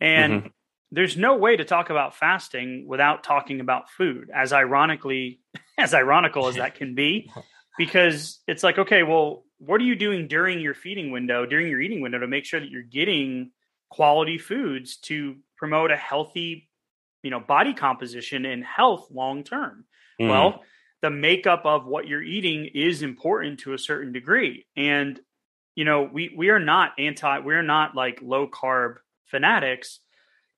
and 0.00 0.32
mm-hmm. 0.32 0.48
there's 0.90 1.16
no 1.16 1.36
way 1.36 1.56
to 1.56 1.64
talk 1.64 1.90
about 1.90 2.16
fasting 2.16 2.86
without 2.86 3.24
talking 3.24 3.60
about 3.60 3.90
food. 3.90 4.30
As 4.34 4.52
ironically, 4.52 5.40
as 5.78 5.94
ironical 5.94 6.48
as 6.48 6.56
that 6.56 6.74
can 6.74 6.94
be, 6.94 7.30
because 7.78 8.40
it's 8.46 8.62
like, 8.62 8.78
okay, 8.78 9.02
well, 9.02 9.44
what 9.58 9.80
are 9.80 9.84
you 9.84 9.94
doing 9.94 10.28
during 10.28 10.60
your 10.60 10.74
feeding 10.74 11.10
window, 11.10 11.46
during 11.46 11.68
your 11.68 11.80
eating 11.80 12.00
window, 12.00 12.18
to 12.18 12.26
make 12.26 12.44
sure 12.44 12.60
that 12.60 12.68
you're 12.68 12.82
getting 12.82 13.52
quality 13.90 14.38
foods 14.38 14.96
to 14.96 15.36
promote 15.56 15.90
a 15.90 15.96
healthy, 15.96 16.68
you 17.22 17.30
know, 17.30 17.38
body 17.40 17.72
composition 17.72 18.44
and 18.44 18.64
health 18.64 19.08
long 19.10 19.44
term. 19.44 19.84
Mm. 20.20 20.28
Well, 20.30 20.62
the 21.02 21.10
makeup 21.10 21.62
of 21.64 21.84
what 21.84 22.06
you're 22.06 22.22
eating 22.22 22.70
is 22.72 23.02
important 23.02 23.60
to 23.60 23.74
a 23.74 23.78
certain 23.78 24.12
degree. 24.12 24.66
And, 24.76 25.20
you 25.74 25.84
know, 25.84 26.08
we 26.10 26.32
we 26.34 26.50
are 26.50 26.60
not 26.60 26.92
anti 26.98 27.40
we're 27.40 27.62
not 27.62 27.94
like 27.94 28.20
low 28.22 28.48
carb 28.48 28.96
fanatics. 29.26 30.00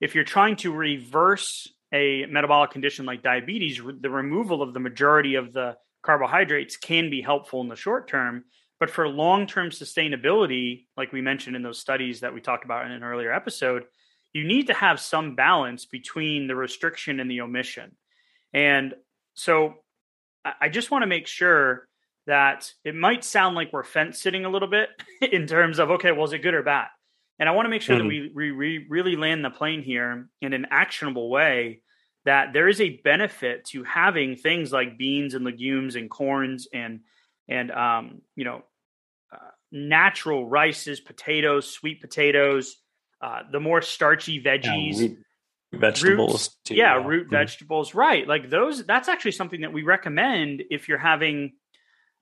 If 0.01 0.15
you're 0.15 0.25
trying 0.25 0.57
to 0.57 0.73
reverse 0.73 1.73
a 1.93 2.27
metabolic 2.27 2.73
condition 2.73 3.07
like 3.07 3.23
diabetes, 3.23 3.81
the 4.01 4.11
removal 4.11 4.63
of 4.63 4.75
the 4.75 4.81
majority 4.81 5.37
of 5.37 5.53
the 5.53 5.77
carbohydrates 6.03 6.77
can 6.77 7.09
be 7.09 7.23
helpful 7.23 7.63
in 7.63 7.69
the 7.69 7.77
short 7.77 8.09
term. 8.09 8.45
But 8.79 8.91
for 8.91 9.09
long 9.09 9.47
term 9.47 9.71
sustainability, 9.71 10.87
like 10.97 11.13
we 11.13 11.23
mentioned 11.23 11.57
in 11.57 11.63
those 11.63 11.81
studies 11.81 12.21
that 12.21 12.35
we 12.35 12.43
talked 12.43 12.67
about 12.67 12.85
in 12.85 12.93
an 12.93 13.03
earlier 13.03 13.33
episode, 13.33 13.85
you 14.35 14.45
need 14.45 14.67
to 14.67 14.75
have 14.75 15.01
some 15.01 15.37
balance 15.37 15.87
between 15.87 16.49
the 16.49 16.57
restriction 16.57 17.19
and 17.21 17.31
the 17.31 17.41
omission. 17.41 17.97
And 18.53 18.95
so 19.35 19.77
I 20.45 20.69
just 20.69 20.91
want 20.91 21.03
to 21.03 21.07
make 21.07 21.27
sure 21.27 21.89
that 22.27 22.73
it 22.85 22.95
might 22.95 23.25
sound 23.25 23.55
like 23.55 23.73
we're 23.73 23.85
fence 23.85 24.21
sitting 24.21 24.45
a 24.45 24.51
little 24.51 24.69
bit 24.69 24.89
in 25.33 25.47
terms 25.47 25.79
of, 25.79 25.91
okay, 25.93 26.13
well, 26.13 26.25
is 26.25 26.33
it 26.33 26.39
good 26.39 26.55
or 26.55 26.63
bad? 26.63 26.89
And 27.39 27.49
I 27.49 27.53
want 27.53 27.67
to 27.67 27.71
make 27.71 27.83
sure 27.83 27.97
mm-hmm. 27.97 28.09
that 28.09 28.35
we, 28.35 28.53
we 28.53 28.87
really 28.89 29.17
land 29.17 29.45
the 29.45 29.51
plane 29.51 29.83
here 29.83 30.29
in 30.41 30.53
an 30.53 30.67
actionable 30.71 31.29
way 31.29 31.81
that 32.25 32.53
there 32.53 32.69
is 32.69 32.81
a 32.81 33.01
benefit 33.05 33.65
to 33.67 33.83
having 33.85 34.37
things 34.37 34.73
like 34.73 34.97
beans 34.97 35.35
and 35.35 35.45
legumes 35.45 35.97
and 35.97 36.09
corns 36.09 36.67
and 36.73 37.01
and 37.49 37.71
um, 37.71 38.23
you 38.35 38.45
know 38.45 38.63
uh, 39.33 39.51
natural 39.71 40.49
rices, 40.49 41.01
potatoes, 41.01 41.71
sweet 41.71 42.01
potatoes, 42.01 42.77
uh, 43.21 43.41
the 43.53 43.61
more 43.61 43.83
starchy 43.83 44.43
veggies, 44.43 45.01
yeah, 45.01 45.09
root 45.09 45.19
vegetables, 45.81 46.33
roots, 46.33 46.57
too, 46.65 46.75
yeah, 46.75 46.99
yeah, 46.99 47.07
root 47.07 47.25
mm-hmm. 47.25 47.37
vegetables, 47.37 47.95
right? 47.95 48.27
Like 48.27 48.51
those. 48.51 48.85
That's 48.85 49.09
actually 49.09 49.33
something 49.33 49.63
that 49.63 49.73
we 49.73 49.83
recommend 49.83 50.63
if 50.71 50.89
you're 50.89 50.99
having 50.99 51.53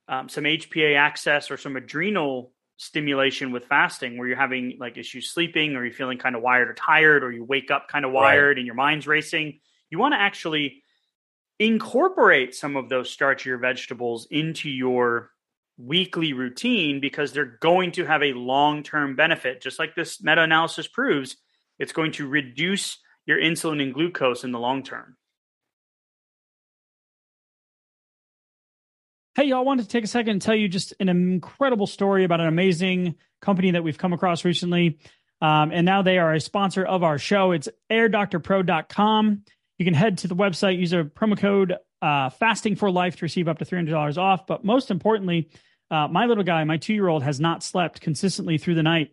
um, 0.09 0.28
some 0.28 0.44
HPA 0.44 0.97
axis 0.97 1.50
or 1.50 1.56
some 1.56 1.76
adrenal 1.76 2.52
stimulation 2.76 3.52
with 3.52 3.66
fasting, 3.66 4.18
where 4.18 4.26
you're 4.26 4.37
having 4.37 4.76
like 4.80 4.97
issues 4.97 5.30
sleeping, 5.30 5.76
or 5.76 5.85
you're 5.85 5.94
feeling 5.94 6.18
kind 6.18 6.37
of 6.37 6.42
wired 6.42 6.68
or 6.68 6.75
tired, 6.75 7.25
or 7.25 7.32
you 7.32 7.44
wake 7.44 7.71
up 7.71 7.88
kind 7.88 8.04
of 8.04 8.12
wired 8.12 8.56
right. 8.56 8.59
and 8.59 8.66
your 8.66 8.75
mind's 8.75 9.06
racing. 9.06 9.61
You 9.90 9.99
want 9.99 10.14
to 10.14 10.21
actually 10.21 10.82
incorporate 11.59 12.54
some 12.54 12.76
of 12.76 12.88
those 12.88 13.14
starchier 13.14 13.61
vegetables 13.61 14.26
into 14.30 14.68
your 14.68 15.30
weekly 15.78 16.32
routine 16.32 17.00
because 17.00 17.32
they're 17.32 17.59
going 17.61 17.92
to 17.92 18.04
have 18.04 18.23
a 18.23 18.32
long 18.32 18.82
term 18.82 19.16
benefit. 19.16 19.62
Just 19.62 19.78
like 19.78 19.94
this 19.94 20.23
meta 20.23 20.42
analysis 20.42 20.87
proves, 20.87 21.37
it's 21.78 21.92
going 21.92 22.12
to 22.12 22.26
reduce 22.26 22.99
your 23.26 23.38
insulin 23.38 23.82
and 23.82 23.94
glucose 23.94 24.44
in 24.44 24.52
the 24.52 24.58
long 24.58 24.82
term. 24.82 25.16
Hey, 29.34 29.44
y'all, 29.44 29.58
I 29.58 29.62
wanted 29.62 29.84
to 29.84 29.88
take 29.88 30.04
a 30.04 30.08
second 30.08 30.32
and 30.32 30.42
tell 30.42 30.54
you 30.54 30.68
just 30.68 30.92
an 31.00 31.08
incredible 31.08 31.86
story 31.86 32.24
about 32.24 32.40
an 32.40 32.48
amazing 32.48 33.14
company 33.40 33.70
that 33.70 33.82
we've 33.82 33.96
come 33.96 34.12
across 34.12 34.44
recently. 34.44 34.98
Um, 35.40 35.72
and 35.72 35.86
now 35.86 36.02
they 36.02 36.18
are 36.18 36.34
a 36.34 36.40
sponsor 36.40 36.84
of 36.84 37.02
our 37.02 37.18
show. 37.18 37.52
It's 37.52 37.68
airdoctorpro.com. 37.90 39.42
You 39.78 39.84
can 39.84 39.94
head 39.94 40.18
to 40.18 40.28
the 40.28 40.36
website, 40.36 40.78
use 40.78 40.92
a 40.92 41.04
promo 41.04 41.38
code 41.38 41.76
uh, 42.02 42.28
fasting 42.28 42.76
for 42.76 42.90
life 42.90 43.16
to 43.16 43.24
receive 43.24 43.48
up 43.48 43.58
to 43.58 43.64
$300 43.64 44.18
off. 44.18 44.46
But 44.46 44.64
most 44.64 44.90
importantly, 44.90 45.50
uh, 45.90 46.08
my 46.08 46.26
little 46.26 46.44
guy, 46.44 46.62
my 46.64 46.76
two 46.76 46.94
year 46.94 47.08
old, 47.08 47.22
has 47.22 47.40
not 47.40 47.62
slept 47.62 48.00
consistently 48.00 48.58
through 48.58 48.74
the 48.74 48.82
night 48.82 49.12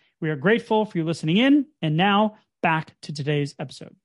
We 0.21 0.29
are 0.29 0.35
grateful 0.35 0.85
for 0.85 0.97
you 0.97 1.03
listening 1.03 1.37
in. 1.37 1.65
And 1.81 1.97
now 1.97 2.37
back 2.61 2.93
to 3.01 3.13
today's 3.13 3.55
episode. 3.59 3.95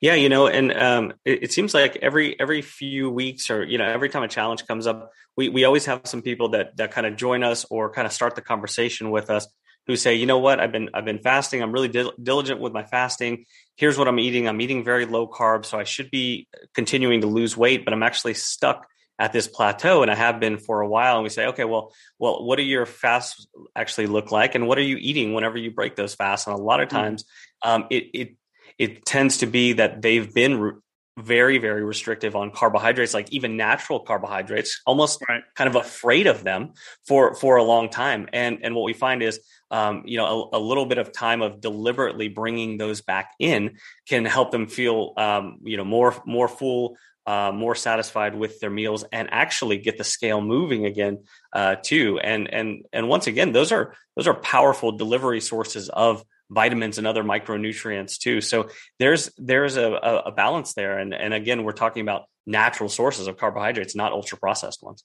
Yeah, 0.00 0.14
you 0.14 0.30
know, 0.30 0.46
and 0.46 0.72
um, 0.72 1.12
it, 1.26 1.44
it, 1.44 1.52
seems 1.52 1.74
like 1.74 1.96
every 1.96 2.38
every 2.40 2.62
few 2.62 3.10
weeks, 3.10 3.50
or 3.50 3.62
you 3.62 3.76
know, 3.76 3.84
every 3.84 4.08
time 4.08 4.22
a 4.22 4.28
challenge 4.28 4.66
comes 4.66 4.86
up, 4.86 5.10
we 5.36 5.50
we 5.50 5.64
always 5.64 5.84
have 5.86 6.02
some 6.04 6.22
people 6.22 6.50
that 6.50 6.76
that 6.78 6.90
kind 6.90 7.06
of 7.06 7.16
join 7.16 7.42
us 7.42 7.66
or 7.70 7.90
kind 7.90 8.06
of 8.06 8.12
start 8.12 8.34
the 8.34 8.40
conversation 8.40 9.10
with 9.10 9.28
us 9.28 9.46
who 9.86 9.96
say, 9.96 10.14
you 10.14 10.24
know 10.24 10.38
what, 10.38 10.58
I've 10.58 10.72
been 10.72 10.88
I've 10.94 11.04
been 11.04 11.18
fasting. 11.18 11.62
I'm 11.62 11.72
really 11.72 11.88
dil- 11.88 12.14
diligent 12.22 12.60
with 12.60 12.72
my 12.72 12.84
fasting. 12.84 13.44
Here's 13.76 13.98
what 13.98 14.08
I'm 14.08 14.18
eating. 14.18 14.48
I'm 14.48 14.60
eating 14.60 14.84
very 14.84 15.04
low 15.04 15.28
carb, 15.28 15.66
so 15.66 15.78
I 15.78 15.84
should 15.84 16.10
be 16.10 16.48
continuing 16.74 17.20
to 17.22 17.26
lose 17.26 17.56
weight, 17.56 17.84
but 17.84 17.92
I'm 17.92 18.02
actually 18.02 18.34
stuck 18.34 18.86
at 19.20 19.34
this 19.34 19.46
plateau, 19.46 20.00
and 20.00 20.10
I 20.10 20.14
have 20.14 20.40
been 20.40 20.56
for 20.56 20.80
a 20.80 20.88
while. 20.88 21.16
And 21.16 21.22
we 21.22 21.28
say, 21.28 21.46
okay, 21.48 21.64
well, 21.64 21.92
well, 22.18 22.42
what 22.42 22.56
do 22.56 22.62
your 22.62 22.86
fasts 22.86 23.46
actually 23.76 24.06
look 24.06 24.32
like, 24.32 24.54
and 24.54 24.66
what 24.66 24.78
are 24.78 24.82
you 24.82 24.96
eating 24.98 25.34
whenever 25.34 25.58
you 25.58 25.70
break 25.70 25.94
those 25.94 26.14
fasts? 26.14 26.46
And 26.46 26.58
a 26.58 26.60
lot 26.60 26.80
of 26.80 26.88
mm. 26.88 26.92
times, 26.92 27.24
um, 27.62 27.86
it 27.90 28.08
it 28.14 28.36
it 28.78 29.04
tends 29.04 29.36
to 29.38 29.46
be 29.46 29.74
that 29.74 30.00
they've 30.00 30.32
been 30.32 30.58
re- 30.58 30.72
very 31.18 31.58
very 31.58 31.84
restrictive 31.84 32.34
on 32.34 32.50
carbohydrates 32.50 33.12
like 33.12 33.30
even 33.30 33.56
natural 33.56 34.00
carbohydrates 34.00 34.80
almost 34.86 35.22
right. 35.28 35.42
kind 35.54 35.68
of 35.68 35.76
afraid 35.76 36.26
of 36.26 36.42
them 36.44 36.72
for 37.06 37.34
for 37.34 37.56
a 37.56 37.62
long 37.62 37.90
time 37.90 38.26
and 38.32 38.60
and 38.62 38.74
what 38.74 38.84
we 38.84 38.94
find 38.94 39.22
is 39.22 39.38
um, 39.70 40.02
you 40.06 40.16
know 40.16 40.48
a, 40.52 40.56
a, 40.56 40.60
little 40.60 40.86
bit 40.86 40.98
of 40.98 41.12
time 41.12 41.42
of 41.42 41.60
deliberately 41.60 42.28
bringing 42.28 42.78
those 42.78 43.02
back 43.02 43.32
in 43.38 43.76
can 44.08 44.24
help 44.24 44.50
them 44.50 44.66
feel 44.66 45.12
um, 45.16 45.58
you 45.62 45.76
know 45.76 45.84
more 45.84 46.14
more 46.24 46.48
full 46.48 46.96
uh, 47.26 47.52
more 47.52 47.74
satisfied 47.74 48.34
with 48.34 48.60
their 48.60 48.70
meals 48.70 49.04
and 49.12 49.28
actually 49.30 49.78
get 49.78 49.98
the 49.98 50.04
scale 50.04 50.40
moving 50.40 50.86
again 50.86 51.24
uh, 51.52 51.76
too 51.82 52.18
and 52.20 52.52
and 52.52 52.84
and 52.92 53.08
once 53.08 53.26
again 53.26 53.52
those 53.52 53.72
are 53.72 53.94
those 54.16 54.26
are 54.26 54.34
powerful 54.34 54.92
delivery 54.92 55.40
sources 55.40 55.88
of 55.88 56.24
vitamins 56.50 56.98
and 56.98 57.06
other 57.06 57.24
micronutrients 57.24 58.18
too. 58.18 58.40
So 58.40 58.68
there's 58.98 59.30
there's 59.38 59.76
a, 59.76 59.92
a 60.26 60.32
balance 60.32 60.74
there, 60.74 60.98
and 60.98 61.14
and 61.14 61.32
again, 61.32 61.62
we're 61.62 61.72
talking 61.72 62.02
about 62.02 62.24
natural 62.46 62.88
sources 62.88 63.28
of 63.28 63.36
carbohydrates, 63.38 63.94
not 63.94 64.12
ultra 64.12 64.36
processed 64.36 64.82
ones. 64.82 65.04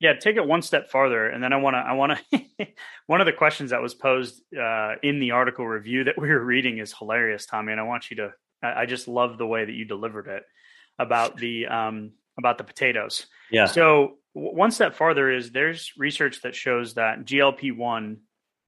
Yeah, 0.00 0.14
take 0.14 0.36
it 0.36 0.46
one 0.46 0.62
step 0.62 0.90
farther, 0.90 1.28
and 1.28 1.42
then 1.42 1.52
I 1.52 1.56
want 1.56 1.74
to. 1.74 1.78
I 1.78 1.92
want 1.92 2.18
to. 2.32 2.66
one 3.06 3.20
of 3.20 3.26
the 3.26 3.32
questions 3.32 3.70
that 3.70 3.82
was 3.82 3.94
posed 3.94 4.40
uh, 4.56 4.94
in 5.02 5.18
the 5.18 5.32
article 5.32 5.66
review 5.66 6.04
that 6.04 6.18
we 6.18 6.28
were 6.28 6.42
reading 6.42 6.78
is 6.78 6.94
hilarious, 6.96 7.46
Tommy, 7.46 7.72
and 7.72 7.80
I 7.80 7.84
want 7.84 8.10
you 8.10 8.18
to. 8.18 8.32
I, 8.62 8.82
I 8.82 8.86
just 8.86 9.08
love 9.08 9.36
the 9.36 9.46
way 9.46 9.64
that 9.64 9.72
you 9.72 9.84
delivered 9.84 10.28
it 10.28 10.44
about 10.98 11.36
the 11.36 11.66
um, 11.66 12.12
about 12.38 12.58
the 12.58 12.64
potatoes. 12.64 13.26
Yeah. 13.50 13.66
So 13.66 14.18
one 14.32 14.70
step 14.70 14.94
farther 14.94 15.30
is 15.30 15.50
there's 15.50 15.92
research 15.96 16.42
that 16.42 16.54
shows 16.54 16.94
that 16.94 17.24
GLP 17.24 17.76
one, 17.76 18.18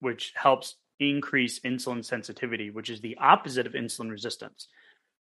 which 0.01 0.33
helps 0.35 0.77
increase 0.99 1.61
insulin 1.61 2.05
sensitivity, 2.05 2.71
which 2.71 2.91
is 2.91 3.01
the 3.01 3.17
opposite 3.19 3.67
of 3.67 3.73
insulin 3.73 4.11
resistance. 4.11 4.69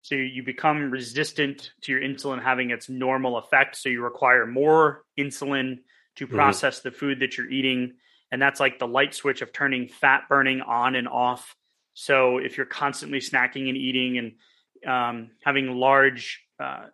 So 0.02 0.16
you 0.16 0.44
become 0.44 0.90
resistant 0.90 1.72
to 1.82 1.92
your 1.92 2.02
insulin 2.02 2.42
having 2.42 2.72
its 2.72 2.90
normal 2.90 3.38
effect. 3.38 3.76
So 3.76 3.90
you 3.90 4.04
require 4.04 4.46
more 4.48 5.04
insulin 5.18 5.80
to 6.16 6.26
mm-hmm. 6.26 6.36
process 6.36 6.80
mm-hmm. 6.80 6.90
the 6.90 6.96
food 6.96 7.20
that 7.20 7.38
you're 7.38 7.50
eating. 7.50 7.94
And 8.32 8.42
that's 8.42 8.60
like 8.60 8.80
the 8.80 8.88
light 8.88 9.14
switch 9.14 9.42
of 9.42 9.54
turning 9.54 9.88
fat 9.88 10.24
burning 10.28 10.62
on 10.62 10.96
and 10.96 11.08
off. 11.08 11.56
So 11.94 12.38
if 12.38 12.58
you're 12.58 12.66
constantly 12.66 13.20
snacking 13.20 13.68
and 13.68 13.78
eating 13.78 14.18
and 14.18 14.92
um, 14.92 15.32
having 15.44 15.68
large 15.68 16.42
uh, 16.62 16.86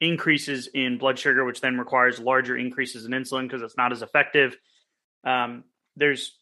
increases 0.00 0.68
in 0.72 0.98
blood 0.98 1.18
sugar, 1.18 1.44
which 1.44 1.60
then 1.60 1.78
requires 1.78 2.18
larger 2.18 2.56
increases 2.56 3.04
in 3.04 3.12
insulin 3.12 3.42
because 3.42 3.62
it's 3.62 3.76
not 3.76 3.92
as 3.92 4.02
effective, 4.02 4.56
um, 5.24 5.64
there's 5.96 6.36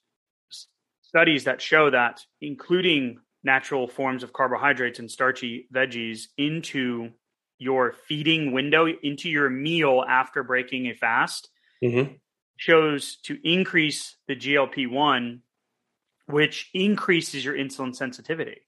studies 1.03 1.45
that 1.45 1.61
show 1.61 1.91
that 1.91 2.21
including 2.41 3.19
natural 3.45 3.87
forms 3.87 4.23
of 4.23 4.33
carbohydrates 4.33 4.99
and 4.99 5.11
starchy 5.11 5.69
veggies 5.75 6.29
into 6.39 7.11
your 7.59 7.95
feeding 8.09 8.53
window, 8.53 8.87
into 9.03 9.29
your 9.29 9.51
meal 9.51 10.05
after 10.09 10.43
breaking 10.43 10.87
a 10.87 10.95
fast, 10.95 11.49
mm-hmm. 11.83 12.15
shows 12.57 13.17
to 13.25 13.39
increase 13.45 14.17
the 14.27 14.35
GLP 14.35 14.91
1, 14.91 15.43
which 16.27 16.71
increases 16.75 17.45
your 17.45 17.55
insulin 17.55 17.95
sensitivity. 17.95 18.63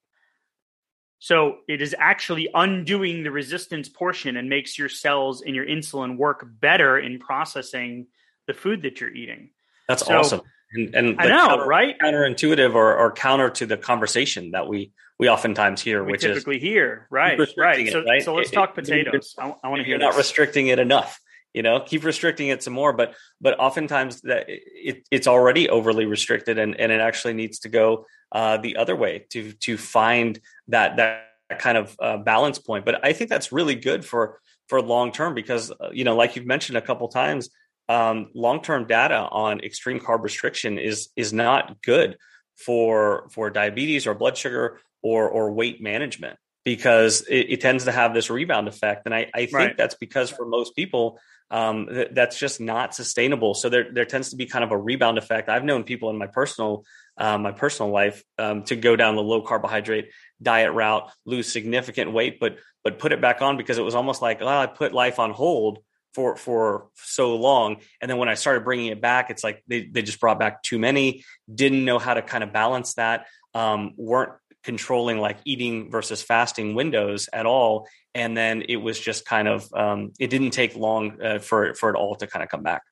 So 1.24 1.60
it 1.68 1.80
is 1.80 1.96
actually 1.98 2.50
undoing 2.52 3.22
the 3.22 3.30
resistance 3.30 3.88
portion 3.88 4.36
and 4.36 4.50
makes 4.50 4.78
your 4.78 4.90
cells 4.90 5.40
and 5.40 5.54
your 5.54 5.64
insulin 5.64 6.18
work 6.18 6.46
better 6.60 6.98
in 6.98 7.18
processing 7.18 8.08
the 8.46 8.52
food 8.52 8.82
that 8.82 9.00
you're 9.00 9.08
eating. 9.08 9.48
That's 9.88 10.04
so, 10.04 10.18
awesome 10.18 10.42
and, 10.74 10.94
and 10.94 11.20
I 11.20 11.28
know, 11.28 11.46
counter, 11.46 11.66
right? 11.66 11.94
Counterintuitive 11.98 12.74
or, 12.74 12.96
or 12.96 13.12
counter 13.12 13.50
to 13.50 13.66
the 13.66 13.76
conversation 13.76 14.52
that 14.52 14.68
we 14.68 14.92
we 15.18 15.28
oftentimes 15.28 15.80
hear, 15.80 16.02
we 16.02 16.12
which 16.12 16.22
typically 16.22 16.56
is 16.56 16.62
hear, 16.62 17.06
right? 17.10 17.38
Right. 17.56 17.88
So, 17.90 18.02
right. 18.02 18.22
so 18.22 18.34
let's 18.34 18.50
it, 18.50 18.54
talk 18.54 18.74
potatoes. 18.74 19.34
It, 19.38 19.42
I, 19.42 19.54
I 19.62 19.68
want 19.68 19.80
to 19.80 19.84
hear. 19.84 19.98
You're 19.98 19.98
this. 20.00 20.14
not 20.14 20.16
restricting 20.16 20.66
it 20.68 20.78
enough. 20.78 21.20
You 21.54 21.62
know, 21.62 21.80
keep 21.80 22.04
restricting 22.04 22.48
it 22.48 22.62
some 22.62 22.74
more, 22.74 22.92
but 22.92 23.14
but 23.40 23.58
oftentimes 23.58 24.20
that 24.22 24.46
it, 24.48 25.06
it's 25.10 25.26
already 25.26 25.68
overly 25.68 26.04
restricted, 26.04 26.58
and 26.58 26.78
and 26.78 26.92
it 26.92 27.00
actually 27.00 27.34
needs 27.34 27.60
to 27.60 27.68
go 27.68 28.06
uh, 28.32 28.58
the 28.58 28.76
other 28.76 28.96
way 28.96 29.26
to 29.30 29.52
to 29.52 29.76
find 29.76 30.40
that 30.68 30.96
that 30.96 31.28
kind 31.58 31.78
of 31.78 31.96
uh, 32.00 32.16
balance 32.16 32.58
point. 32.58 32.84
But 32.84 33.04
I 33.04 33.12
think 33.12 33.30
that's 33.30 33.52
really 33.52 33.76
good 33.76 34.04
for 34.04 34.40
for 34.68 34.82
long 34.82 35.12
term 35.12 35.34
because 35.34 35.70
uh, 35.70 35.90
you 35.92 36.04
know, 36.04 36.16
like 36.16 36.36
you've 36.36 36.46
mentioned 36.46 36.76
a 36.76 36.82
couple 36.82 37.08
times 37.08 37.50
um, 37.88 38.30
long-term 38.34 38.86
data 38.86 39.28
on 39.30 39.60
extreme 39.60 40.00
carb 40.00 40.22
restriction 40.22 40.78
is 40.78 41.10
is 41.16 41.32
not 41.32 41.82
good 41.82 42.16
for 42.56 43.28
for 43.30 43.50
diabetes 43.50 44.06
or 44.06 44.14
blood 44.14 44.36
sugar 44.36 44.80
or 45.02 45.28
or 45.28 45.52
weight 45.52 45.82
management 45.82 46.38
because 46.64 47.22
it, 47.22 47.46
it 47.50 47.60
tends 47.60 47.84
to 47.84 47.92
have 47.92 48.14
this 48.14 48.30
rebound 48.30 48.68
effect. 48.68 49.02
And 49.04 49.14
i, 49.14 49.30
I 49.34 49.46
think 49.46 49.52
right. 49.52 49.76
that's 49.76 49.94
because 49.94 50.30
for 50.30 50.46
most 50.46 50.74
people 50.74 51.18
um, 51.50 51.86
th- 51.86 52.08
that's 52.12 52.38
just 52.38 52.60
not 52.60 52.94
sustainable. 52.94 53.54
So 53.54 53.68
there 53.68 53.92
there 53.92 54.06
tends 54.06 54.30
to 54.30 54.36
be 54.36 54.46
kind 54.46 54.64
of 54.64 54.72
a 54.72 54.78
rebound 54.78 55.18
effect. 55.18 55.48
I've 55.48 55.62
known 55.62 55.84
people 55.84 56.10
in 56.10 56.16
my 56.16 56.26
personal 56.26 56.84
um, 57.16 57.42
my 57.42 57.52
personal 57.52 57.92
life 57.92 58.24
um, 58.38 58.64
to 58.64 58.76
go 58.76 58.96
down 58.96 59.14
the 59.14 59.22
low 59.22 59.42
carbohydrate 59.42 60.10
diet 60.42 60.72
route 60.72 61.10
lose 61.24 61.50
significant 61.50 62.12
weight 62.12 62.40
but 62.40 62.58
but 62.82 62.98
put 62.98 63.12
it 63.12 63.20
back 63.20 63.40
on 63.40 63.56
because 63.56 63.78
it 63.78 63.82
was 63.82 63.94
almost 63.94 64.20
like 64.20 64.40
well 64.40 64.48
i 64.48 64.66
put 64.66 64.92
life 64.92 65.18
on 65.18 65.30
hold 65.30 65.78
for 66.12 66.36
for 66.36 66.88
so 66.94 67.36
long. 67.36 67.76
And 68.00 68.10
then 68.10 68.18
when 68.18 68.28
i 68.28 68.34
started 68.34 68.64
bringing 68.64 68.86
it 68.86 69.00
back 69.00 69.30
it's 69.30 69.44
like 69.44 69.62
they, 69.68 69.84
they 69.84 70.02
just 70.02 70.20
brought 70.20 70.38
back 70.38 70.62
too 70.62 70.78
many 70.78 71.24
didn't 71.52 71.84
know 71.84 71.98
how 71.98 72.14
to 72.14 72.22
kind 72.22 72.42
of 72.42 72.52
balance 72.52 72.94
that 72.94 73.26
um, 73.54 73.92
weren't 73.96 74.32
controlling 74.64 75.18
like 75.18 75.38
eating 75.44 75.90
versus 75.90 76.22
fasting 76.22 76.74
windows 76.74 77.28
at 77.32 77.46
all 77.46 77.86
and 78.14 78.36
then 78.36 78.62
it 78.68 78.76
was 78.76 78.98
just 78.98 79.24
kind 79.26 79.48
of 79.48 79.68
um, 79.74 80.12
it 80.20 80.28
didn't 80.28 80.50
take 80.50 80.76
long 80.76 81.20
uh, 81.20 81.38
for 81.38 81.74
for 81.74 81.90
it 81.90 81.96
all 81.96 82.14
to 82.16 82.26
kind 82.26 82.42
of 82.42 82.48
come 82.48 82.62
back. 82.62 82.82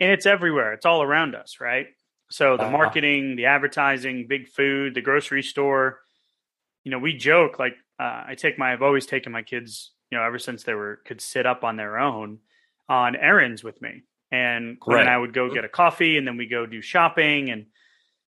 And 0.00 0.10
it's 0.10 0.26
everywhere. 0.26 0.72
It's 0.72 0.84
all 0.84 1.02
around 1.02 1.34
us 1.34 1.60
right? 1.60 1.86
So 2.30 2.56
the 2.56 2.64
uh 2.64 2.70
marketing 2.70 3.36
the 3.36 3.46
advertising 3.46 4.26
big 4.28 4.48
food 4.48 4.94
the 4.94 5.00
grocery 5.00 5.42
store. 5.42 6.00
You 6.82 6.90
know 6.90 6.98
we 6.98 7.16
joke 7.16 7.58
like 7.58 7.76
uh, 7.98 8.24
i 8.26 8.34
take 8.36 8.58
my 8.58 8.72
i've 8.72 8.82
always 8.82 9.06
taken 9.06 9.32
my 9.32 9.42
kids 9.42 9.94
you 10.14 10.20
know, 10.20 10.24
ever 10.24 10.38
since 10.38 10.62
they 10.62 10.74
were 10.74 11.00
could 11.04 11.20
sit 11.20 11.44
up 11.44 11.64
on 11.64 11.76
their 11.76 11.98
own 11.98 12.38
on 12.88 13.16
errands 13.16 13.64
with 13.64 13.82
me. 13.82 14.02
And 14.30 14.78
Quinn 14.78 14.96
right. 14.96 15.00
and 15.02 15.10
I 15.10 15.18
would 15.18 15.32
go 15.32 15.52
get 15.52 15.64
a 15.64 15.68
coffee 15.68 16.16
and 16.16 16.26
then 16.26 16.36
we 16.36 16.46
go 16.46 16.66
do 16.66 16.80
shopping 16.80 17.50
and 17.50 17.66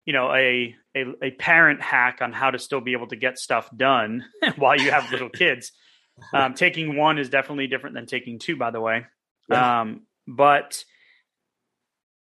you 0.06 0.14
know, 0.14 0.34
a, 0.34 0.76
a 0.96 1.06
a 1.22 1.32
parent 1.32 1.82
hack 1.82 2.20
on 2.22 2.34
how 2.34 2.52
to 2.52 2.60
still 2.60 2.82
be 2.82 2.94
able 2.94 3.08
to 3.08 3.16
get 3.16 3.38
stuff 3.40 3.70
done 3.76 4.26
while 4.58 4.80
you 4.80 4.92
have 4.92 5.12
little 5.12 5.30
kids. 5.30 5.72
Um, 6.32 6.54
taking 6.54 6.96
one 6.96 7.18
is 7.18 7.28
definitely 7.28 7.66
different 7.66 7.96
than 7.96 8.06
taking 8.06 8.38
two, 8.38 8.56
by 8.56 8.70
the 8.70 8.80
way. 8.80 9.08
Yeah. 9.50 9.82
Um, 9.82 10.04
but 10.28 10.86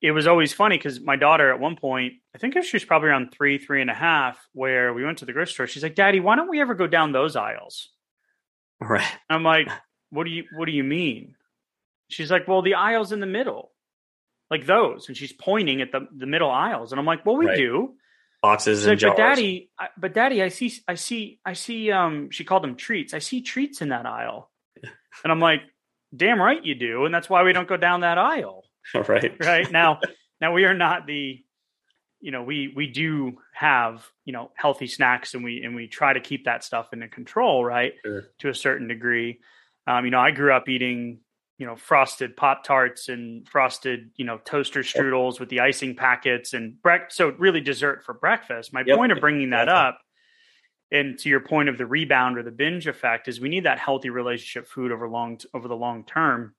it 0.01 0.11
was 0.11 0.27
always 0.27 0.53
funny 0.53 0.77
because 0.77 0.99
my 0.99 1.15
daughter 1.15 1.51
at 1.51 1.59
one 1.59 1.75
point, 1.75 2.13
I 2.33 2.37
think 2.37 2.55
she 2.63 2.75
was 2.75 2.85
probably 2.85 3.09
around 3.09 3.31
three, 3.31 3.57
three 3.57 3.81
and 3.81 3.89
a 3.89 3.93
half, 3.93 4.39
where 4.53 4.93
we 4.93 5.03
went 5.03 5.17
to 5.17 5.25
the 5.25 5.33
grocery 5.33 5.53
store. 5.53 5.67
She's 5.67 5.83
like, 5.83 5.95
"Daddy, 5.95 6.19
why 6.19 6.35
don't 6.35 6.49
we 6.49 6.61
ever 6.61 6.73
go 6.73 6.87
down 6.87 7.11
those 7.11 7.35
aisles?" 7.35 7.89
Right. 8.79 9.05
I'm 9.29 9.43
like, 9.43 9.69
"What 10.09 10.23
do 10.23 10.31
you 10.31 10.45
What 10.55 10.65
do 10.65 10.71
you 10.71 10.83
mean?" 10.83 11.35
She's 12.09 12.31
like, 12.31 12.47
"Well, 12.47 12.61
the 12.61 12.75
aisles 12.75 13.11
in 13.11 13.19
the 13.19 13.27
middle, 13.27 13.70
like 14.51 14.67
those," 14.67 15.07
and 15.07 15.17
she's 15.17 15.33
pointing 15.33 15.81
at 15.81 15.91
the 15.91 16.07
the 16.15 16.27
middle 16.27 16.51
aisles, 16.51 16.91
and 16.91 16.99
I'm 16.99 17.05
like, 17.05 17.25
"Well, 17.25 17.37
we 17.37 17.47
right. 17.47 17.57
do." 17.57 17.95
Boxes 18.41 18.85
and 18.85 18.93
like, 18.93 18.99
jars. 18.99 19.13
But 19.15 19.17
daddy, 19.17 19.69
I, 19.79 19.87
but 19.97 20.13
daddy, 20.13 20.41
I 20.41 20.47
see, 20.49 20.73
I 20.87 20.95
see, 20.95 21.39
I 21.45 21.53
see. 21.53 21.91
Um, 21.91 22.31
she 22.31 22.43
called 22.43 22.63
them 22.63 22.75
treats. 22.75 23.13
I 23.13 23.19
see 23.19 23.41
treats 23.41 23.81
in 23.81 23.89
that 23.89 24.05
aisle, 24.05 24.51
and 25.23 25.31
I'm 25.31 25.39
like, 25.39 25.61
"Damn 26.15 26.41
right 26.41 26.63
you 26.63 26.75
do," 26.75 27.05
and 27.05 27.13
that's 27.13 27.29
why 27.29 27.43
we 27.43 27.53
don't 27.53 27.67
go 27.67 27.77
down 27.77 28.01
that 28.01 28.17
aisle. 28.17 28.65
right 29.07 29.37
right 29.39 29.71
now 29.71 29.99
now 30.41 30.53
we 30.53 30.65
are 30.65 30.73
not 30.73 31.05
the 31.05 31.43
you 32.19 32.31
know 32.31 32.43
we 32.43 32.71
we 32.75 32.87
do 32.87 33.37
have 33.53 34.05
you 34.25 34.33
know 34.33 34.51
healthy 34.55 34.87
snacks 34.87 35.33
and 35.33 35.43
we 35.43 35.63
and 35.63 35.75
we 35.75 35.87
try 35.87 36.13
to 36.13 36.19
keep 36.19 36.45
that 36.45 36.63
stuff 36.63 36.89
under 36.93 37.07
control 37.07 37.63
right 37.63 37.93
sure. 38.03 38.23
to 38.39 38.49
a 38.49 38.55
certain 38.55 38.87
degree 38.87 39.39
um, 39.87 40.05
you 40.05 40.11
know 40.11 40.19
i 40.19 40.31
grew 40.31 40.53
up 40.53 40.69
eating 40.69 41.19
you 41.61 41.67
know 41.67 41.75
frosted 41.75 42.35
pop 42.35 42.63
tarts 42.63 43.07
and 43.07 43.47
frosted 43.47 44.09
you 44.15 44.25
know 44.25 44.39
toaster 44.39 44.79
strudels 44.79 45.39
with 45.39 45.47
the 45.49 45.59
icing 45.59 45.95
packets 45.95 46.55
and 46.55 46.81
bre- 46.81 47.07
so 47.09 47.35
really 47.37 47.61
dessert 47.61 48.03
for 48.03 48.15
breakfast. 48.15 48.73
My 48.73 48.81
yep. 48.83 48.97
point 48.97 49.11
of 49.11 49.19
bringing 49.19 49.51
that 49.51 49.69
up 49.69 49.99
and 50.91 51.19
to 51.19 51.29
your 51.29 51.39
point 51.39 51.69
of 51.69 51.77
the 51.77 51.85
rebound 51.85 52.39
or 52.39 52.41
the 52.41 52.49
binge 52.49 52.87
effect 52.87 53.27
is 53.27 53.39
we 53.39 53.47
need 53.47 53.65
that 53.65 53.77
healthy 53.77 54.09
relationship 54.09 54.67
food 54.67 54.91
over 54.91 55.07
long 55.07 55.39
over 55.53 55.67
the 55.67 55.75
long 55.75 56.03
term 56.03 56.55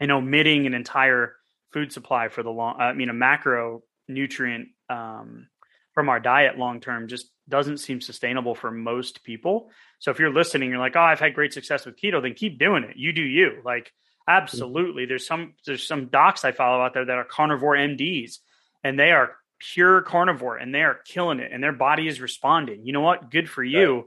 and 0.00 0.10
omitting 0.10 0.64
an 0.64 0.72
entire 0.72 1.36
food 1.70 1.92
supply 1.92 2.28
for 2.28 2.42
the 2.42 2.50
long 2.50 2.76
i 2.80 2.94
mean 2.94 3.10
a 3.10 3.14
macro 3.14 3.82
nutrient 4.08 4.68
um, 4.88 5.46
from 5.92 6.08
our 6.08 6.20
diet 6.20 6.56
long 6.56 6.80
term 6.80 7.06
just 7.06 7.26
doesn't 7.50 7.78
seem 7.78 8.00
sustainable 8.00 8.54
for 8.54 8.70
most 8.70 9.24
people. 9.24 9.68
So 9.98 10.10
if 10.10 10.18
you're 10.18 10.32
listening 10.32 10.70
you're 10.70 10.78
like 10.78 10.96
oh 10.96 11.00
i've 11.00 11.20
had 11.20 11.34
great 11.34 11.52
success 11.52 11.84
with 11.84 12.00
keto 12.00 12.22
then 12.22 12.32
keep 12.32 12.58
doing 12.58 12.82
it. 12.84 12.96
You 12.96 13.12
do 13.12 13.22
you. 13.22 13.60
Like 13.62 13.92
absolutely 14.28 15.06
there's 15.06 15.26
some 15.26 15.54
there's 15.66 15.86
some 15.86 16.06
docs 16.06 16.44
i 16.44 16.52
follow 16.52 16.82
out 16.82 16.94
there 16.94 17.04
that 17.04 17.18
are 17.18 17.24
carnivore 17.24 17.74
mds 17.74 18.38
and 18.84 18.98
they 18.98 19.10
are 19.10 19.36
pure 19.58 20.02
carnivore 20.02 20.56
and 20.56 20.74
they 20.74 20.82
are 20.82 20.98
killing 21.06 21.40
it 21.40 21.50
and 21.52 21.62
their 21.62 21.72
body 21.72 22.06
is 22.06 22.20
responding 22.20 22.84
you 22.84 22.92
know 22.92 23.00
what 23.00 23.30
good 23.30 23.48
for 23.48 23.62
you 23.62 23.94
right. 23.96 24.04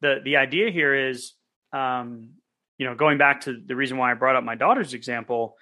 the 0.00 0.20
the 0.24 0.36
idea 0.36 0.70
here 0.70 1.08
is 1.10 1.34
um 1.72 2.30
you 2.78 2.86
know 2.86 2.94
going 2.94 3.18
back 3.18 3.42
to 3.42 3.60
the 3.64 3.76
reason 3.76 3.96
why 3.96 4.10
i 4.10 4.14
brought 4.14 4.36
up 4.36 4.44
my 4.44 4.54
daughter's 4.54 4.94
example 4.94 5.56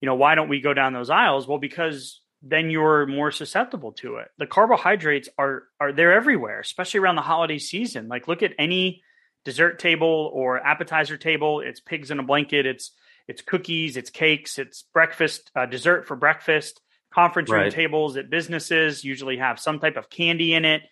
you 0.00 0.06
know, 0.06 0.14
why 0.14 0.34
don't 0.34 0.48
we 0.48 0.60
go 0.60 0.74
down 0.74 0.92
those 0.92 1.10
aisles? 1.10 1.46
Well, 1.48 1.58
because 1.58 2.20
then 2.42 2.70
you're 2.70 3.06
more 3.06 3.30
susceptible 3.32 3.92
to 3.92 4.16
it. 4.16 4.28
The 4.38 4.46
carbohydrates 4.46 5.28
are 5.38 5.64
are 5.80 5.92
they're 5.92 6.12
everywhere, 6.12 6.60
especially 6.60 7.00
around 7.00 7.16
the 7.16 7.22
holiday 7.22 7.58
season. 7.58 8.08
Like 8.08 8.28
look 8.28 8.42
at 8.42 8.52
any 8.58 9.02
dessert 9.44 9.78
table 9.78 10.30
or 10.32 10.58
appetizer 10.58 11.16
table, 11.16 11.60
it's 11.60 11.80
pigs 11.80 12.10
in 12.10 12.20
a 12.20 12.22
blanket, 12.22 12.66
it's 12.66 12.92
it's 13.28 13.42
cookies, 13.42 13.96
it's 13.96 14.10
cakes, 14.10 14.58
it's 14.58 14.82
breakfast, 14.94 15.50
uh, 15.54 15.66
dessert 15.66 16.08
for 16.08 16.16
breakfast. 16.16 16.80
Conference 17.12 17.50
room 17.50 17.62
right. 17.62 17.72
tables 17.72 18.16
at 18.16 18.28
businesses 18.28 19.04
usually 19.04 19.36
have 19.38 19.58
some 19.60 19.78
type 19.78 19.96
of 19.96 20.10
candy 20.10 20.54
in 20.54 20.64
it. 20.64 20.82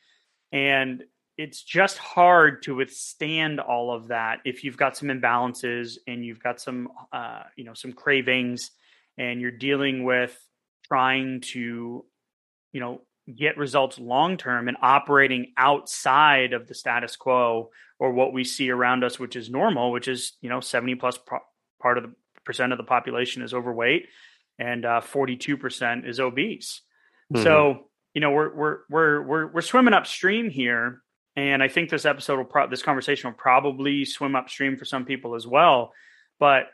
And 0.53 1.03
it's 1.37 1.63
just 1.63 1.99
hard 1.99 2.63
to 2.63 2.75
withstand 2.75 3.61
all 3.61 3.93
of 3.93 4.09
that 4.09 4.39
if 4.45 4.65
you've 4.65 4.77
got 4.77 4.97
some 4.97 5.09
imbalances 5.09 5.99
and 6.07 6.25
you've 6.25 6.43
got 6.43 6.61
some 6.61 6.89
uh, 7.13 7.43
you 7.57 7.65
know 7.65 7.75
some 7.75 7.93
cravings 7.93 8.71
and 9.19 9.41
you're 9.41 9.51
dealing 9.51 10.05
with 10.05 10.37
trying 10.87 11.41
to 11.41 12.05
you 12.73 12.81
know 12.81 13.03
get 13.35 13.59
results 13.59 13.99
long 13.99 14.37
term 14.37 14.69
and 14.69 14.77
operating 14.81 15.53
outside 15.57 16.53
of 16.53 16.67
the 16.69 16.75
status 16.75 17.17
quo 17.17 17.71
or 17.99 18.13
what 18.13 18.33
we 18.33 18.45
see 18.45 18.71
around 18.71 19.05
us 19.05 19.19
which 19.19 19.37
is 19.37 19.51
normal 19.51 19.93
which 19.93 20.09
is 20.09 20.33
you 20.41 20.49
know 20.49 20.61
70 20.61 20.95
plus 20.95 21.19
pro- 21.19 21.41
part 21.83 21.99
of 21.99 22.05
the 22.05 22.15
percent 22.47 22.73
of 22.73 22.79
the 22.79 22.85
population 22.85 23.43
is 23.43 23.53
overweight 23.53 24.07
and 24.59 24.87
uh, 24.87 25.03
42% 25.03 26.09
is 26.09 26.21
obese 26.21 26.81
mm-hmm. 27.33 27.43
so 27.43 27.89
you 28.15 28.21
know 28.21 28.31
we're 28.31 28.55
we're 28.55 28.79
we're 28.89 29.23
we're 29.23 29.47
we're 29.53 29.61
swimming 29.61 29.93
upstream 29.93 30.49
here 30.49 31.03
and 31.37 31.63
i 31.63 31.69
think 31.69 31.91
this 31.91 32.07
episode 32.07 32.37
will 32.39 32.45
pro- 32.45 32.69
this 32.69 32.83
conversation 32.83 33.29
will 33.29 33.37
probably 33.37 34.05
swim 34.05 34.35
upstream 34.35 34.77
for 34.77 34.87
some 34.87 35.05
people 35.05 35.35
as 35.35 35.47
well 35.47 35.93
but 36.39 36.69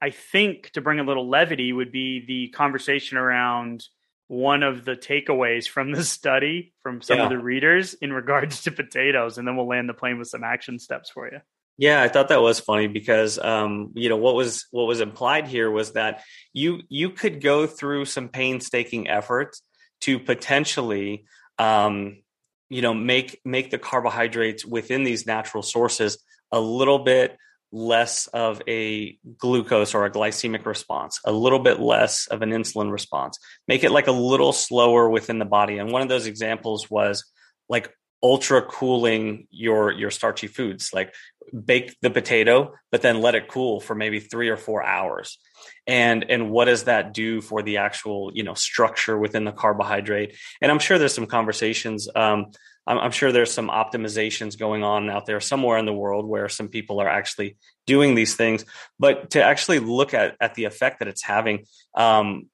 I 0.00 0.10
think 0.10 0.70
to 0.70 0.80
bring 0.80 1.00
a 1.00 1.04
little 1.04 1.28
levity 1.28 1.72
would 1.72 1.90
be 1.90 2.24
the 2.24 2.48
conversation 2.48 3.18
around 3.18 3.84
one 4.28 4.62
of 4.62 4.84
the 4.84 4.94
takeaways 4.94 5.66
from 5.66 5.90
the 5.92 6.04
study 6.04 6.72
from 6.82 7.00
some 7.00 7.18
yeah. 7.18 7.24
of 7.24 7.30
the 7.30 7.38
readers 7.38 7.94
in 7.94 8.12
regards 8.12 8.62
to 8.62 8.70
potatoes, 8.70 9.38
and 9.38 9.48
then 9.48 9.56
we'll 9.56 9.66
land 9.66 9.88
the 9.88 9.94
plane 9.94 10.18
with 10.18 10.28
some 10.28 10.44
action 10.44 10.78
steps 10.78 11.10
for 11.10 11.26
you. 11.26 11.40
Yeah, 11.78 12.02
I 12.02 12.08
thought 12.08 12.28
that 12.28 12.42
was 12.42 12.58
funny 12.58 12.88
because 12.88 13.38
um, 13.38 13.92
you 13.94 14.08
know 14.08 14.16
what 14.16 14.34
was 14.34 14.66
what 14.72 14.88
was 14.88 15.00
implied 15.00 15.46
here 15.46 15.70
was 15.70 15.92
that 15.92 16.24
you 16.52 16.80
you 16.88 17.10
could 17.10 17.40
go 17.40 17.68
through 17.68 18.04
some 18.04 18.28
painstaking 18.28 19.08
efforts 19.08 19.62
to 20.00 20.18
potentially 20.18 21.24
um, 21.56 22.22
you 22.68 22.82
know 22.82 22.92
make 22.94 23.40
make 23.44 23.70
the 23.70 23.78
carbohydrates 23.78 24.66
within 24.66 25.04
these 25.04 25.24
natural 25.24 25.62
sources 25.62 26.18
a 26.50 26.58
little 26.58 26.98
bit 26.98 27.36
less 27.70 28.26
of 28.28 28.60
a 28.66 29.16
glucose 29.36 29.94
or 29.94 30.04
a 30.04 30.10
glycemic 30.10 30.66
response, 30.66 31.20
a 31.24 31.30
little 31.30 31.58
bit 31.60 31.78
less 31.78 32.26
of 32.26 32.42
an 32.42 32.50
insulin 32.50 32.90
response, 32.90 33.38
make 33.68 33.84
it 33.84 33.90
like 33.92 34.08
a 34.08 34.12
little 34.12 34.52
slower 34.52 35.08
within 35.08 35.38
the 35.38 35.44
body. 35.44 35.78
And 35.78 35.92
one 35.92 36.02
of 36.02 36.08
those 36.08 36.26
examples 36.26 36.90
was 36.90 37.24
like 37.68 37.92
ultra 38.22 38.62
cooling 38.62 39.46
your 39.50 39.92
your 39.92 40.10
starchy 40.10 40.48
foods 40.48 40.90
like 40.92 41.14
bake 41.52 41.96
the 42.02 42.10
potato 42.10 42.72
but 42.90 43.02
then 43.02 43.20
let 43.20 43.34
it 43.34 43.48
cool 43.48 43.80
for 43.80 43.94
maybe 43.94 44.20
3 44.20 44.48
or 44.48 44.56
4 44.56 44.84
hours 44.84 45.38
and 45.86 46.24
and 46.28 46.50
what 46.50 46.66
does 46.66 46.84
that 46.84 47.14
do 47.14 47.40
for 47.40 47.62
the 47.62 47.78
actual 47.78 48.30
you 48.34 48.42
know 48.42 48.54
structure 48.54 49.18
within 49.18 49.44
the 49.44 49.52
carbohydrate 49.52 50.36
and 50.60 50.70
i'm 50.70 50.78
sure 50.78 50.98
there's 50.98 51.14
some 51.14 51.26
conversations 51.26 52.08
um, 52.14 52.46
I'm, 52.88 52.98
I'm 52.98 53.10
sure 53.10 53.30
there's 53.30 53.52
some 53.52 53.68
optimizations 53.68 54.58
going 54.58 54.82
on 54.82 55.10
out 55.10 55.26
there 55.26 55.40
somewhere 55.40 55.78
in 55.78 55.84
the 55.84 55.92
world 55.92 56.26
where 56.26 56.48
some 56.48 56.68
people 56.68 57.00
are 57.00 57.08
actually 57.08 57.56
doing 57.86 58.14
these 58.14 58.34
things. 58.34 58.64
But 58.98 59.30
to 59.30 59.44
actually 59.44 59.78
look 59.78 60.14
at 60.14 60.36
at 60.40 60.54
the 60.54 60.64
effect 60.64 61.00
that 61.00 61.08
it's 61.08 61.22
having, 61.22 61.66
um, 61.94 62.48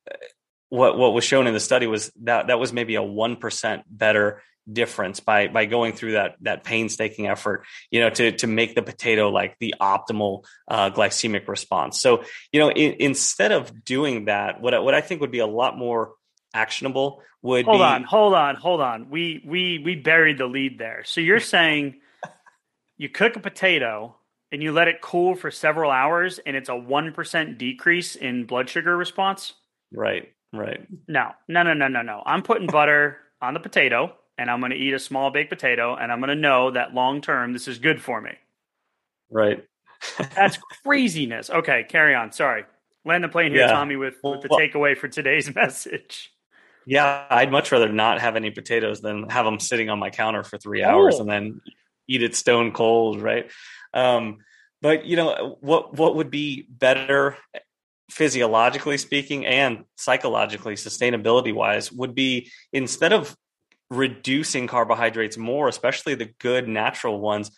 what 0.68 0.98
what 0.98 1.14
was 1.14 1.24
shown 1.24 1.46
in 1.46 1.54
the 1.54 1.60
study 1.60 1.86
was 1.86 2.10
that 2.24 2.48
that 2.48 2.58
was 2.58 2.72
maybe 2.72 2.96
a 2.96 3.02
one 3.02 3.36
percent 3.36 3.84
better 3.88 4.42
difference 4.70 5.20
by 5.20 5.48
by 5.48 5.66
going 5.66 5.92
through 5.92 6.12
that 6.12 6.36
that 6.40 6.64
painstaking 6.64 7.26
effort 7.26 7.66
you 7.90 8.00
know 8.00 8.08
to 8.08 8.32
to 8.32 8.46
make 8.46 8.74
the 8.74 8.82
potato 8.82 9.28
like 9.28 9.56
the 9.58 9.74
optimal 9.80 10.44
uh, 10.68 10.90
glycemic 10.90 11.46
response. 11.48 12.00
So 12.00 12.24
you 12.52 12.60
know 12.60 12.70
in, 12.70 12.96
instead 12.98 13.52
of 13.52 13.84
doing 13.84 14.26
that 14.26 14.60
what 14.60 14.82
what 14.82 14.94
I 14.94 15.00
think 15.00 15.20
would 15.20 15.30
be 15.30 15.40
a 15.40 15.46
lot 15.46 15.76
more 15.76 16.12
actionable 16.54 17.22
would 17.42 17.66
hold 17.66 17.78
be... 17.78 17.82
on 17.82 18.04
hold 18.04 18.34
on 18.34 18.54
hold 18.56 18.80
on. 18.80 19.10
We 19.10 19.42
we 19.46 19.78
we 19.84 19.96
buried 19.96 20.38
the 20.38 20.46
lead 20.46 20.78
there. 20.78 21.02
So 21.04 21.20
you're 21.20 21.40
saying 21.56 22.00
you 22.96 23.08
cook 23.08 23.36
a 23.36 23.40
potato 23.40 24.16
and 24.50 24.62
you 24.62 24.72
let 24.72 24.88
it 24.88 25.00
cool 25.00 25.34
for 25.34 25.50
several 25.50 25.90
hours 25.90 26.38
and 26.38 26.56
it's 26.56 26.68
a 26.68 26.72
1% 26.72 27.58
decrease 27.58 28.14
in 28.14 28.46
blood 28.46 28.70
sugar 28.70 28.96
response? 28.96 29.52
Right 29.92 30.32
right. 30.54 30.86
No 31.06 31.32
no 31.48 31.62
no 31.62 31.74
no 31.74 31.88
no 31.88 32.02
no. 32.02 32.22
I'm 32.24 32.42
putting 32.42 32.66
butter 32.66 33.18
on 33.42 33.52
the 33.52 33.60
potato 33.60 34.16
and 34.38 34.50
i'm 34.50 34.60
going 34.60 34.72
to 34.72 34.76
eat 34.76 34.94
a 34.94 34.98
small 34.98 35.30
baked 35.30 35.50
potato 35.50 35.96
and 35.96 36.10
i'm 36.12 36.20
going 36.20 36.28
to 36.28 36.34
know 36.34 36.70
that 36.70 36.94
long 36.94 37.20
term 37.20 37.52
this 37.52 37.68
is 37.68 37.78
good 37.78 38.00
for 38.00 38.20
me 38.20 38.32
right 39.30 39.64
that's 40.34 40.58
craziness 40.82 41.50
okay 41.50 41.84
carry 41.88 42.14
on 42.14 42.32
sorry 42.32 42.64
land 43.04 43.22
the 43.22 43.28
plane 43.28 43.52
here 43.52 43.62
yeah. 43.62 43.72
tommy 43.72 43.96
with, 43.96 44.16
with 44.22 44.42
the 44.42 44.48
well, 44.50 44.60
takeaway 44.60 44.96
for 44.96 45.08
today's 45.08 45.54
message 45.54 46.30
yeah, 46.86 47.24
I'd 47.30 47.50
much 47.50 47.72
rather 47.72 47.90
not 47.90 48.20
have 48.20 48.36
any 48.36 48.50
potatoes 48.50 49.00
than 49.00 49.28
have 49.30 49.44
them 49.44 49.58
sitting 49.58 49.88
on 49.88 49.98
my 49.98 50.10
counter 50.10 50.42
for 50.42 50.58
three 50.58 50.82
hours 50.82 51.16
oh. 51.16 51.20
and 51.20 51.30
then 51.30 51.60
eat 52.08 52.22
it 52.22 52.34
stone 52.34 52.72
cold, 52.72 53.20
right? 53.22 53.50
Um, 53.92 54.38
but 54.82 55.06
you 55.06 55.16
know 55.16 55.56
what? 55.60 55.96
What 55.96 56.16
would 56.16 56.30
be 56.30 56.66
better, 56.68 57.38
physiologically 58.10 58.98
speaking, 58.98 59.46
and 59.46 59.84
psychologically, 59.96 60.74
sustainability 60.74 61.54
wise, 61.54 61.90
would 61.90 62.14
be 62.14 62.50
instead 62.72 63.12
of 63.12 63.34
reducing 63.90 64.66
carbohydrates 64.66 65.36
more, 65.36 65.68
especially 65.68 66.14
the 66.14 66.30
good 66.38 66.68
natural 66.68 67.20
ones, 67.20 67.50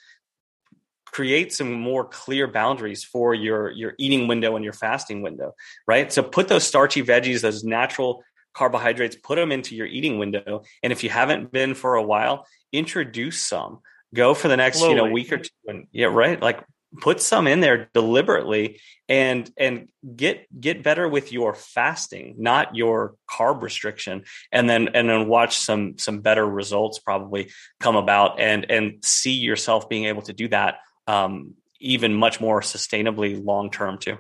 create 1.07 1.53
some 1.53 1.73
more 1.73 2.05
clear 2.05 2.47
boundaries 2.47 3.03
for 3.05 3.35
your 3.35 3.71
your 3.71 3.95
eating 3.99 4.29
window 4.29 4.57
and 4.57 4.65
your 4.65 4.75
fasting 4.75 5.23
window, 5.23 5.55
right? 5.87 6.13
So 6.13 6.23
put 6.23 6.49
those 6.49 6.67
starchy 6.67 7.03
veggies, 7.03 7.41
those 7.41 7.65
natural 7.65 8.23
carbohydrates, 8.55 9.17
put 9.17 9.37
them 9.37 9.53
into 9.53 9.75
your 9.75 9.87
eating 9.87 10.19
window. 10.19 10.63
And 10.83 10.93
if 10.93 11.05
you 11.05 11.11
haven't 11.11 11.53
been 11.53 11.75
for 11.75 11.95
a 11.95 12.03
while, 12.03 12.47
introduce 12.73 13.41
some. 13.41 13.81
Go 14.15 14.35
for 14.35 14.49
the 14.49 14.57
next, 14.57 14.79
Slowly. 14.79 14.95
you 14.95 14.97
know, 14.97 15.11
week 15.11 15.33
or 15.33 15.39
two. 15.39 15.51
And 15.67 15.87
yeah, 15.93 16.07
right. 16.07 16.41
Like 16.41 16.65
put 17.01 17.21
some 17.21 17.47
in 17.47 17.61
there 17.61 17.89
deliberately 17.95 18.81
and 19.09 19.51
and 19.57 19.89
get 20.15 20.47
get 20.59 20.83
better 20.83 21.09
with 21.09 21.33
your 21.33 21.55
fasting 21.55 22.35
not 22.39 22.75
your 22.75 23.15
carb 23.31 23.63
restriction. 23.63 24.25
And 24.51 24.69
then 24.69 24.89
and 24.95 25.09
then 25.09 25.29
watch 25.29 25.59
some 25.59 25.99
some 25.99 26.21
better 26.21 26.47
results 26.47 26.99
probably 26.99 27.51
come 27.81 27.97
about 27.97 28.41
and 28.41 28.69
and 28.71 29.05
see 29.05 29.35
yourself 29.35 29.89
being 29.89 30.07
able 30.07 30.23
to 30.23 30.33
do 30.33 30.49
that 30.49 30.79
um, 31.07 31.55
even 31.81 32.15
much 32.15 32.41
more 32.41 32.61
sustainably 32.61 33.43
long 33.43 33.71
term 33.71 33.99
too. 33.99 34.19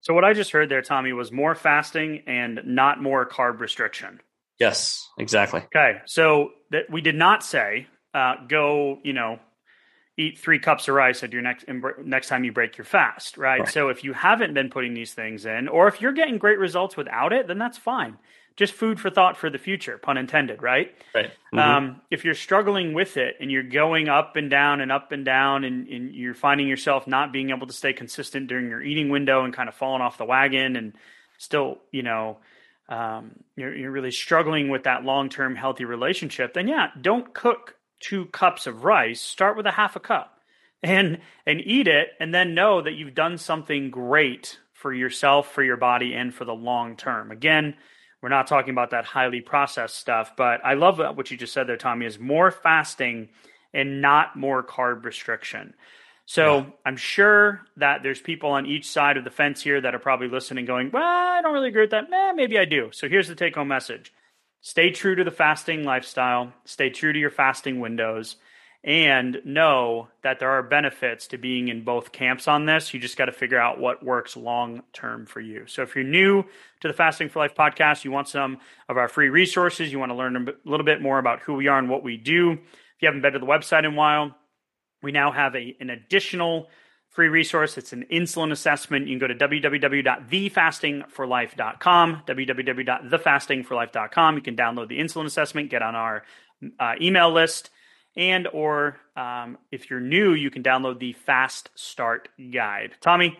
So 0.00 0.14
what 0.14 0.24
i 0.24 0.34
just 0.34 0.52
heard 0.52 0.68
there 0.68 0.82
tommy 0.82 1.12
was 1.12 1.32
more 1.32 1.54
fasting 1.54 2.22
and 2.26 2.60
not 2.64 3.02
more 3.02 3.26
carb 3.26 3.60
restriction. 3.60 4.20
Yes 4.58 5.08
exactly. 5.18 5.60
Okay 5.74 6.00
so 6.06 6.50
that 6.70 6.90
we 6.90 7.00
did 7.00 7.14
not 7.14 7.42
say 7.42 7.86
uh, 8.14 8.34
go 8.48 8.98
you 9.02 9.12
know 9.12 9.38
eat 10.16 10.38
three 10.38 10.58
cups 10.58 10.88
of 10.88 10.94
rice 10.94 11.22
at 11.22 11.32
your 11.32 11.42
next 11.42 11.66
next 12.04 12.28
time 12.28 12.44
you 12.44 12.52
break 12.52 12.78
your 12.78 12.84
fast, 12.84 13.36
right? 13.36 13.60
right? 13.60 13.68
So 13.68 13.88
if 13.88 14.02
you 14.02 14.12
haven't 14.12 14.54
been 14.54 14.70
putting 14.70 14.94
these 14.94 15.12
things 15.12 15.44
in, 15.44 15.68
or 15.68 15.88
if 15.88 16.00
you're 16.00 16.12
getting 16.12 16.38
great 16.38 16.58
results 16.58 16.96
without 16.96 17.32
it, 17.32 17.46
then 17.46 17.58
that's 17.58 17.78
fine. 17.78 18.16
Just 18.56 18.72
food 18.72 18.98
for 18.98 19.10
thought 19.10 19.36
for 19.36 19.50
the 19.50 19.58
future, 19.58 19.98
pun 19.98 20.16
intended, 20.16 20.62
right? 20.62 20.94
Right. 21.14 21.26
Mm-hmm. 21.26 21.58
Um, 21.58 22.00
if 22.10 22.24
you're 22.24 22.34
struggling 22.34 22.94
with 22.94 23.18
it 23.18 23.36
and 23.38 23.50
you're 23.50 23.62
going 23.62 24.08
up 24.08 24.36
and 24.36 24.48
down 24.48 24.80
and 24.80 24.90
up 24.90 25.12
and 25.12 25.26
down, 25.26 25.64
and, 25.64 25.86
and 25.88 26.14
you're 26.14 26.34
finding 26.34 26.66
yourself 26.66 27.06
not 27.06 27.34
being 27.34 27.50
able 27.50 27.66
to 27.66 27.74
stay 27.74 27.92
consistent 27.92 28.46
during 28.46 28.68
your 28.70 28.82
eating 28.82 29.10
window 29.10 29.44
and 29.44 29.52
kind 29.52 29.68
of 29.68 29.74
falling 29.74 30.00
off 30.00 30.16
the 30.16 30.24
wagon, 30.24 30.76
and 30.76 30.94
still, 31.36 31.76
you 31.92 32.02
know, 32.02 32.38
um, 32.88 33.32
you're, 33.56 33.74
you're 33.74 33.90
really 33.90 34.10
struggling 34.10 34.70
with 34.70 34.84
that 34.84 35.04
long 35.04 35.28
term 35.28 35.54
healthy 35.54 35.84
relationship, 35.84 36.54
then 36.54 36.66
yeah, 36.66 36.88
don't 36.98 37.34
cook 37.34 37.75
two 38.00 38.26
cups 38.26 38.66
of 38.66 38.84
rice, 38.84 39.20
start 39.20 39.56
with 39.56 39.66
a 39.66 39.72
half 39.72 39.96
a 39.96 40.00
cup 40.00 40.40
and 40.82 41.18
and 41.46 41.60
eat 41.64 41.88
it 41.88 42.08
and 42.20 42.34
then 42.34 42.54
know 42.54 42.80
that 42.82 42.94
you've 42.94 43.14
done 43.14 43.38
something 43.38 43.90
great 43.90 44.58
for 44.72 44.92
yourself, 44.92 45.52
for 45.52 45.62
your 45.62 45.76
body 45.76 46.14
and 46.14 46.34
for 46.34 46.44
the 46.44 46.54
long 46.54 46.96
term. 46.96 47.30
Again, 47.30 47.74
we're 48.22 48.28
not 48.28 48.46
talking 48.46 48.70
about 48.70 48.90
that 48.90 49.04
highly 49.04 49.40
processed 49.40 49.96
stuff, 49.96 50.32
but 50.36 50.60
I 50.64 50.74
love 50.74 50.98
what 51.16 51.30
you 51.30 51.36
just 51.36 51.52
said 51.52 51.66
there 51.66 51.76
Tommy 51.76 52.06
is 52.06 52.18
more 52.18 52.50
fasting 52.50 53.28
and 53.72 54.00
not 54.00 54.36
more 54.36 54.62
carb 54.62 55.04
restriction. 55.04 55.74
So 56.24 56.58
yeah. 56.58 56.64
I'm 56.84 56.96
sure 56.96 57.62
that 57.76 58.02
there's 58.02 58.20
people 58.20 58.50
on 58.50 58.66
each 58.66 58.88
side 58.88 59.16
of 59.16 59.24
the 59.24 59.30
fence 59.30 59.62
here 59.62 59.80
that 59.80 59.94
are 59.94 60.00
probably 60.00 60.28
listening, 60.28 60.64
going, 60.64 60.90
"Well, 60.90 61.02
I 61.04 61.40
don't 61.40 61.52
really 61.52 61.68
agree 61.68 61.82
with 61.82 61.90
that. 61.90 62.12
Eh, 62.12 62.32
maybe 62.32 62.58
I 62.58 62.64
do." 62.64 62.90
So 62.92 63.08
here's 63.08 63.28
the 63.28 63.36
take-home 63.36 63.68
message: 63.68 64.12
stay 64.66 64.90
true 64.90 65.14
to 65.14 65.22
the 65.22 65.30
fasting 65.30 65.84
lifestyle, 65.84 66.52
stay 66.64 66.90
true 66.90 67.12
to 67.12 67.18
your 67.20 67.30
fasting 67.30 67.78
windows, 67.78 68.34
and 68.82 69.40
know 69.44 70.08
that 70.24 70.40
there 70.40 70.50
are 70.50 70.62
benefits 70.64 71.28
to 71.28 71.38
being 71.38 71.68
in 71.68 71.84
both 71.84 72.10
camps 72.10 72.48
on 72.48 72.66
this. 72.66 72.92
You 72.92 72.98
just 72.98 73.16
got 73.16 73.26
to 73.26 73.32
figure 73.32 73.60
out 73.60 73.78
what 73.78 74.04
works 74.04 74.36
long 74.36 74.82
term 74.92 75.24
for 75.24 75.40
you. 75.40 75.68
So 75.68 75.82
if 75.82 75.94
you're 75.94 76.02
new 76.02 76.42
to 76.80 76.88
the 76.88 76.94
Fasting 76.94 77.28
for 77.28 77.38
Life 77.38 77.54
podcast, 77.54 78.04
you 78.04 78.10
want 78.10 78.28
some 78.28 78.58
of 78.88 78.96
our 78.96 79.06
free 79.06 79.28
resources, 79.28 79.92
you 79.92 80.00
want 80.00 80.10
to 80.10 80.16
learn 80.16 80.34
a 80.34 80.68
little 80.68 80.86
bit 80.86 81.00
more 81.00 81.20
about 81.20 81.42
who 81.42 81.54
we 81.54 81.68
are 81.68 81.78
and 81.78 81.88
what 81.88 82.02
we 82.02 82.16
do. 82.16 82.54
If 82.54 82.58
you 83.02 83.06
haven't 83.06 83.22
been 83.22 83.34
to 83.34 83.38
the 83.38 83.46
website 83.46 83.84
in 83.84 83.92
a 83.92 83.96
while, 83.96 84.34
we 85.00 85.12
now 85.12 85.30
have 85.30 85.54
a, 85.54 85.76
an 85.78 85.90
additional 85.90 86.66
free 87.16 87.28
resource. 87.28 87.76
It's 87.78 87.94
an 87.94 88.04
insulin 88.12 88.52
assessment. 88.52 89.08
You 89.08 89.18
can 89.18 89.26
go 89.26 89.28
to 89.28 89.34
www.thefastingforlife.com, 89.34 92.22
www.thefastingforlife.com. 92.26 94.36
You 94.36 94.42
can 94.42 94.54
download 94.54 94.88
the 94.88 95.00
insulin 95.00 95.24
assessment, 95.24 95.70
get 95.70 95.80
on 95.80 95.94
our 95.96 96.24
uh, 96.78 96.92
email 97.00 97.32
list, 97.32 97.70
and 98.16 98.46
or 98.52 98.98
um, 99.16 99.56
if 99.72 99.88
you're 99.88 100.00
new, 100.00 100.34
you 100.34 100.50
can 100.50 100.62
download 100.62 100.98
the 100.98 101.14
Fast 101.14 101.70
Start 101.74 102.28
Guide. 102.52 102.92
Tommy, 103.00 103.38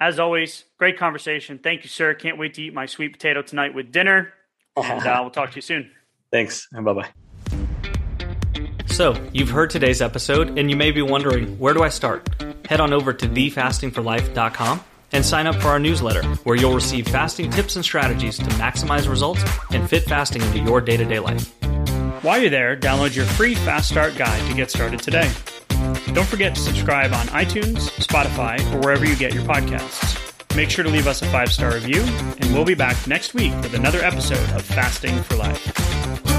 as 0.00 0.20
always, 0.20 0.64
great 0.78 0.96
conversation. 0.96 1.58
Thank 1.58 1.82
you, 1.82 1.88
sir. 1.88 2.14
Can't 2.14 2.38
wait 2.38 2.54
to 2.54 2.62
eat 2.62 2.72
my 2.72 2.86
sweet 2.86 3.12
potato 3.12 3.42
tonight 3.42 3.74
with 3.74 3.90
dinner. 3.90 4.32
And 4.76 5.04
uh, 5.04 5.18
we'll 5.22 5.30
talk 5.30 5.50
to 5.50 5.56
you 5.56 5.62
soon. 5.62 5.90
Thanks, 6.30 6.68
and 6.70 6.84
bye 6.84 6.92
bye. 6.92 7.08
So, 8.86 9.20
you've 9.32 9.50
heard 9.50 9.70
today's 9.70 10.00
episode, 10.00 10.56
and 10.56 10.70
you 10.70 10.76
may 10.76 10.92
be 10.92 11.02
wondering 11.02 11.58
where 11.58 11.74
do 11.74 11.82
I 11.82 11.88
start? 11.88 12.28
Head 12.68 12.80
on 12.80 12.92
over 12.92 13.12
to 13.12 13.28
thefastingforlife.com 13.28 14.84
and 15.12 15.24
sign 15.24 15.46
up 15.46 15.56
for 15.56 15.68
our 15.68 15.78
newsletter, 15.78 16.22
where 16.44 16.56
you'll 16.56 16.74
receive 16.74 17.06
fasting 17.08 17.50
tips 17.50 17.76
and 17.76 17.84
strategies 17.84 18.36
to 18.38 18.44
maximize 18.44 19.08
results 19.08 19.42
and 19.70 19.88
fit 19.88 20.02
fasting 20.04 20.42
into 20.42 20.58
your 20.58 20.80
day 20.80 20.96
to 20.96 21.04
day 21.04 21.18
life. 21.18 21.52
While 22.22 22.40
you're 22.40 22.50
there, 22.50 22.76
download 22.76 23.14
your 23.14 23.24
free 23.24 23.54
Fast 23.54 23.88
Start 23.88 24.16
guide 24.16 24.48
to 24.50 24.56
get 24.56 24.70
started 24.70 25.00
today. 25.00 25.30
Don't 26.12 26.26
forget 26.26 26.54
to 26.54 26.60
subscribe 26.60 27.12
on 27.12 27.26
iTunes, 27.28 27.90
Spotify, 28.00 28.58
or 28.72 28.80
wherever 28.80 29.04
you 29.04 29.16
get 29.16 29.34
your 29.34 29.44
podcasts. 29.44 30.16
Make 30.56 30.70
sure 30.70 30.84
to 30.84 30.90
leave 30.90 31.06
us 31.06 31.20
a 31.22 31.26
five 31.26 31.52
star 31.52 31.74
review, 31.74 32.02
and 32.02 32.52
we'll 32.54 32.64
be 32.64 32.74
back 32.74 33.06
next 33.06 33.34
week 33.34 33.52
with 33.56 33.74
another 33.74 34.00
episode 34.00 34.50
of 34.56 34.62
Fasting 34.62 35.22
for 35.22 35.36
Life. 35.36 36.35